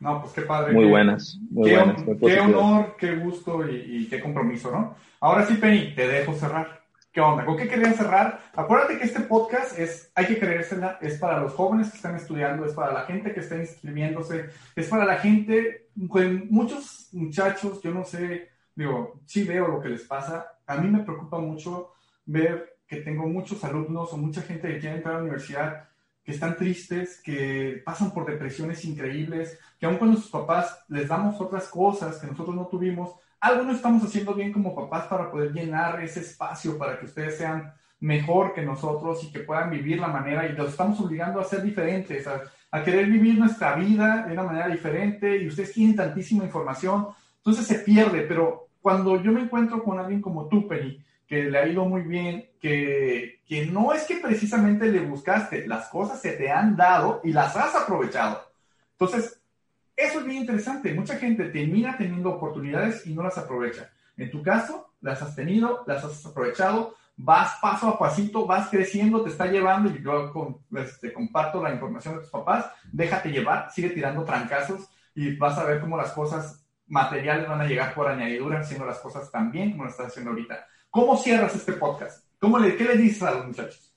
[0.00, 0.72] No, pues qué padre.
[0.72, 2.02] Muy buenas, muy qué, buenas.
[2.20, 4.94] qué honor, qué gusto y, y, qué compromiso, ¿no?
[5.20, 6.78] Ahora sí, Penny, te dejo cerrar.
[7.10, 7.44] ¿Qué onda?
[7.44, 8.38] ¿Con qué querían cerrar?
[8.54, 12.64] Acuérdate que este podcast es, hay que creérsela, es para los jóvenes que están estudiando,
[12.64, 18.04] es para la gente que está inscribiéndose, es para la gente, muchos muchachos, yo no
[18.04, 20.46] sé, digo, sí veo lo que les pasa.
[20.66, 21.94] A mí me preocupa mucho
[22.26, 25.88] ver que tengo muchos alumnos o mucha gente que quiere entrar a la universidad
[26.28, 31.40] que están tristes, que pasan por depresiones increíbles, que aun cuando sus papás les damos
[31.40, 35.54] otras cosas que nosotros no tuvimos, algo no estamos haciendo bien como papás para poder
[35.54, 40.08] llenar ese espacio para que ustedes sean mejor que nosotros y que puedan vivir la
[40.08, 44.42] manera y los estamos obligando a ser diferentes, a, querer vivir nuestra vida de una
[44.42, 47.06] manera diferente y ustedes tienen tantísima información,
[47.38, 51.58] entonces se pierde, pero cuando yo me encuentro con alguien como tú, Penny, que le
[51.58, 56.32] ha ido muy bien, que, que no es que precisamente le buscaste, las cosas se
[56.32, 58.50] te han dado y las has aprovechado.
[58.92, 59.38] Entonces,
[59.94, 60.94] eso es bien interesante.
[60.94, 63.90] Mucha gente termina teniendo oportunidades y no las aprovecha.
[64.16, 69.22] En tu caso, las has tenido, las has aprovechado, vas paso a pasito, vas creciendo,
[69.22, 73.70] te está llevando y yo con, este, comparto la información de tus papás, déjate llevar,
[73.70, 78.08] sigue tirando trancazos y vas a ver cómo las cosas materiales van a llegar por
[78.08, 80.66] añadidura haciendo las cosas tan bien como lo estás haciendo ahorita.
[80.90, 82.24] ¿Cómo cierras este podcast?
[82.38, 83.92] ¿Cómo le, ¿Qué le dices a los muchachos?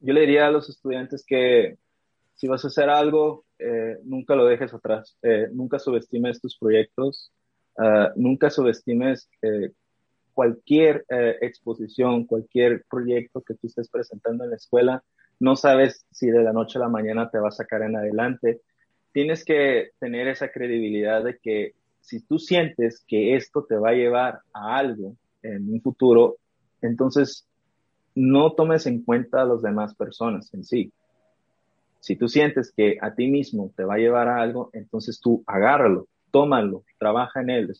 [0.00, 1.78] Yo le diría a los estudiantes que
[2.34, 7.32] si vas a hacer algo, eh, nunca lo dejes atrás, eh, nunca subestimes tus proyectos,
[7.78, 9.72] uh, nunca subestimes eh,
[10.34, 15.02] cualquier eh, exposición, cualquier proyecto que tú estés presentando en la escuela,
[15.40, 18.60] no sabes si de la noche a la mañana te va a sacar en adelante.
[19.12, 23.94] Tienes que tener esa credibilidad de que si tú sientes que esto te va a
[23.94, 25.16] llevar a algo
[25.54, 26.36] en un futuro,
[26.82, 27.46] entonces
[28.14, 30.92] no tomes en cuenta a las demás personas en sí.
[32.00, 35.42] Si tú sientes que a ti mismo te va a llevar a algo, entonces tú
[35.46, 37.72] agárralo, tómalo, trabaja en él,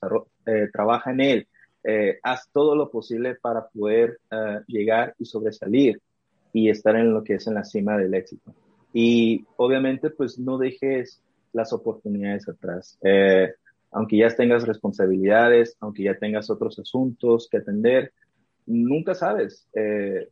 [0.46, 1.48] eh, trabaja en él,
[1.84, 6.00] eh, haz todo lo posible para poder uh, llegar y sobresalir
[6.52, 8.52] y estar en lo que es en la cima del éxito.
[8.92, 12.98] Y obviamente, pues no dejes las oportunidades atrás.
[13.02, 13.52] Eh,
[13.90, 18.12] aunque ya tengas responsabilidades, aunque ya tengas otros asuntos que atender,
[18.66, 19.68] nunca sabes.
[19.74, 20.28] Eh,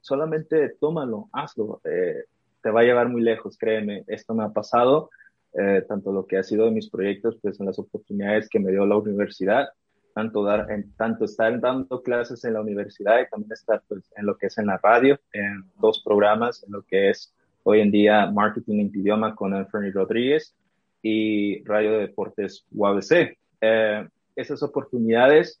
[0.00, 1.80] solamente tómalo, hazlo.
[1.84, 2.24] Eh,
[2.62, 4.04] te va a llevar muy lejos, créeme.
[4.06, 5.10] Esto me ha pasado,
[5.54, 8.72] eh, tanto lo que ha sido de mis proyectos, pues en las oportunidades que me
[8.72, 9.68] dio la universidad,
[10.14, 14.26] tanto, dar, en, tanto estar dando clases en la universidad y también estar pues, en
[14.26, 17.32] lo que es en la radio, en dos programas, en lo que es
[17.62, 20.54] hoy en día Marketing en Idioma con Anthony Rodríguez
[21.02, 23.38] y Radio de Deportes UABC.
[23.60, 25.60] Eh, esas oportunidades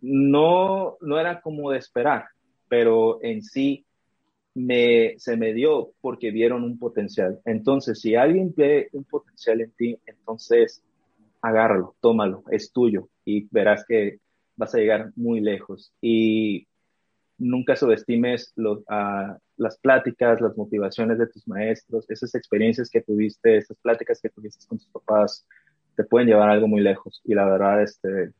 [0.00, 2.26] no, no eran como de esperar,
[2.68, 3.84] pero en sí
[4.54, 7.40] me, se me dio porque vieron un potencial.
[7.44, 10.82] Entonces, si alguien ve un potencial en ti, entonces
[11.42, 14.18] agárralo, tómalo, es tuyo y verás que
[14.56, 15.92] vas a llegar muy lejos.
[17.40, 23.76] Nunca subestimes uh, las pláticas, las motivaciones de tus maestros, esas experiencias que tuviste, esas
[23.78, 25.46] pláticas que tuviste con tus papás,
[25.96, 28.32] te pueden llevar algo muy lejos y la verdad este,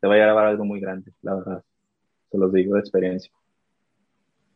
[0.00, 1.64] te va a llevar algo muy grande, la verdad.
[2.30, 3.32] Se los digo de experiencia.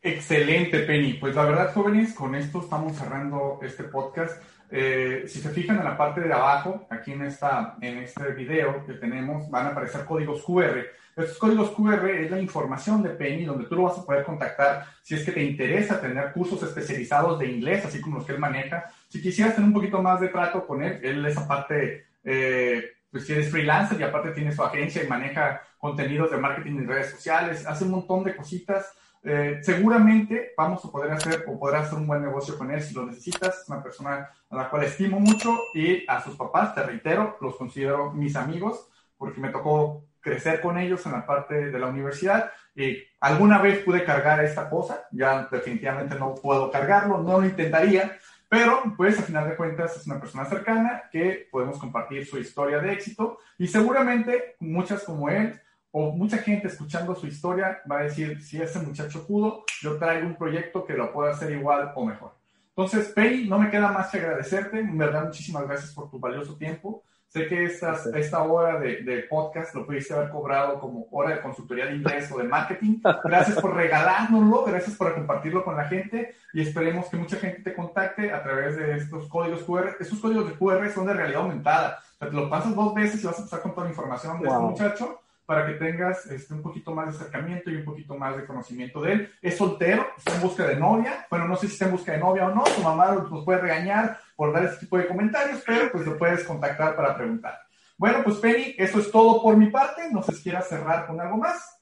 [0.01, 1.13] Excelente, Penny.
[1.13, 4.43] Pues la verdad, jóvenes, con esto estamos cerrando este podcast.
[4.75, 8.83] Eh, si se fijan en la parte de abajo, aquí en, esta, en este video
[8.83, 10.79] que tenemos, van a aparecer códigos QR.
[11.15, 14.85] Estos códigos QR es la información de Penny, donde tú lo vas a poder contactar
[15.03, 18.39] si es que te interesa tener cursos especializados de inglés, así como los que él
[18.39, 18.85] maneja.
[19.09, 23.27] Si quisieras tener un poquito más de trato con él, él es aparte, eh, pues
[23.27, 27.11] si eres freelancer y aparte tiene su agencia y maneja contenidos de marketing en redes
[27.11, 28.91] sociales, hace un montón de cositas
[29.23, 32.93] eh, seguramente vamos a poder hacer o podrás hacer un buen negocio con él si
[32.93, 33.61] lo necesitas.
[33.61, 37.55] Es una persona a la cual estimo mucho y a sus papás, te reitero, los
[37.55, 42.51] considero mis amigos porque me tocó crecer con ellos en la parte de la universidad
[42.75, 48.17] y alguna vez pude cargar esta cosa, ya definitivamente no puedo cargarlo, no lo intentaría,
[48.49, 52.79] pero pues a final de cuentas es una persona cercana que podemos compartir su historia
[52.79, 55.59] de éxito y seguramente muchas como él
[55.95, 60.25] o mucha gente escuchando su historia va a decir, si ese muchacho pudo, yo traigo
[60.25, 62.31] un proyecto que lo pueda hacer igual o mejor.
[62.69, 64.79] Entonces, Pei, no me queda más que agradecerte.
[64.79, 67.03] En verdad, muchísimas gracias por tu valioso tiempo.
[67.27, 71.41] Sé que esta, esta hora de, de, podcast lo pudiste haber cobrado como hora de
[71.41, 72.99] consultoría de inglés o de marketing.
[73.23, 77.75] Gracias por regalárnoslo, gracias por compartirlo con la gente y esperemos que mucha gente te
[77.75, 79.95] contacte a través de estos códigos QR.
[79.99, 81.99] Estos códigos de QR son de realidad aumentada.
[82.15, 84.41] O sea, te lo pasas dos veces y vas a empezar con toda la información
[84.41, 88.17] de este muchacho para que tengas este, un poquito más de acercamiento y un poquito
[88.17, 89.29] más de conocimiento de él.
[89.41, 91.25] Es soltero, está en busca de novia.
[91.29, 93.59] Bueno, no sé si está en busca de novia o no, tu mamá nos puede
[93.59, 97.59] regañar por dar este tipo de comentarios, pero pues lo puedes contactar para preguntar.
[97.97, 100.09] Bueno, pues Penny, eso es todo por mi parte.
[100.11, 101.79] No sé si quieras cerrar con algo más.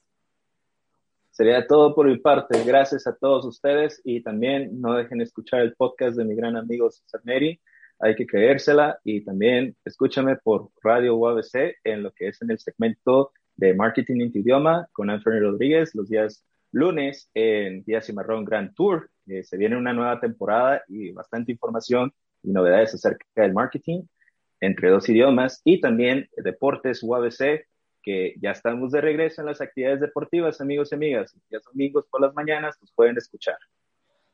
[1.30, 2.62] Sería todo por mi parte.
[2.64, 6.90] Gracias a todos ustedes y también no dejen escuchar el podcast de mi gran amigo
[6.90, 7.60] César Neri.
[7.98, 12.58] Hay que creérsela y también escúchame por Radio UABC en lo que es en el
[12.58, 18.44] segmento de Marketing en tu idioma con Anthony Rodríguez los días lunes en Día Cimarrón
[18.44, 19.10] Grand Tour.
[19.26, 24.02] Eh, se viene una nueva temporada y bastante información y novedades acerca del marketing
[24.60, 27.66] entre dos idiomas y también Deportes UABC,
[28.02, 31.36] que ya estamos de regreso en las actividades deportivas, amigos y amigas.
[31.50, 33.56] Ya domingos por las mañanas nos pueden escuchar.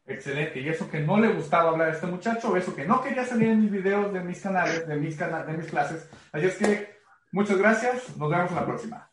[0.07, 0.61] Excelente.
[0.61, 3.49] Y eso que no le gustaba hablar a este muchacho, eso que no quería salir
[3.49, 6.09] en mis videos de mis canales, de mis, de mis clases.
[6.33, 6.97] Así es que
[7.33, 8.17] muchas gracias.
[8.17, 9.08] Nos vemos en la próxima.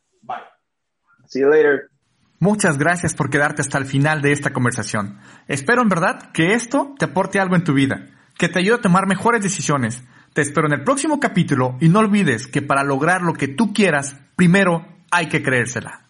[2.40, 5.20] Muchas gracias por quedarte hasta el final de esta conversación.
[5.48, 8.08] Espero en verdad que esto te aporte algo en tu vida,
[8.38, 10.04] que te ayude a tomar mejores decisiones.
[10.34, 13.74] Te espero en el próximo capítulo y no olvides que para lograr lo que tú
[13.74, 16.05] quieras, primero hay que creérsela.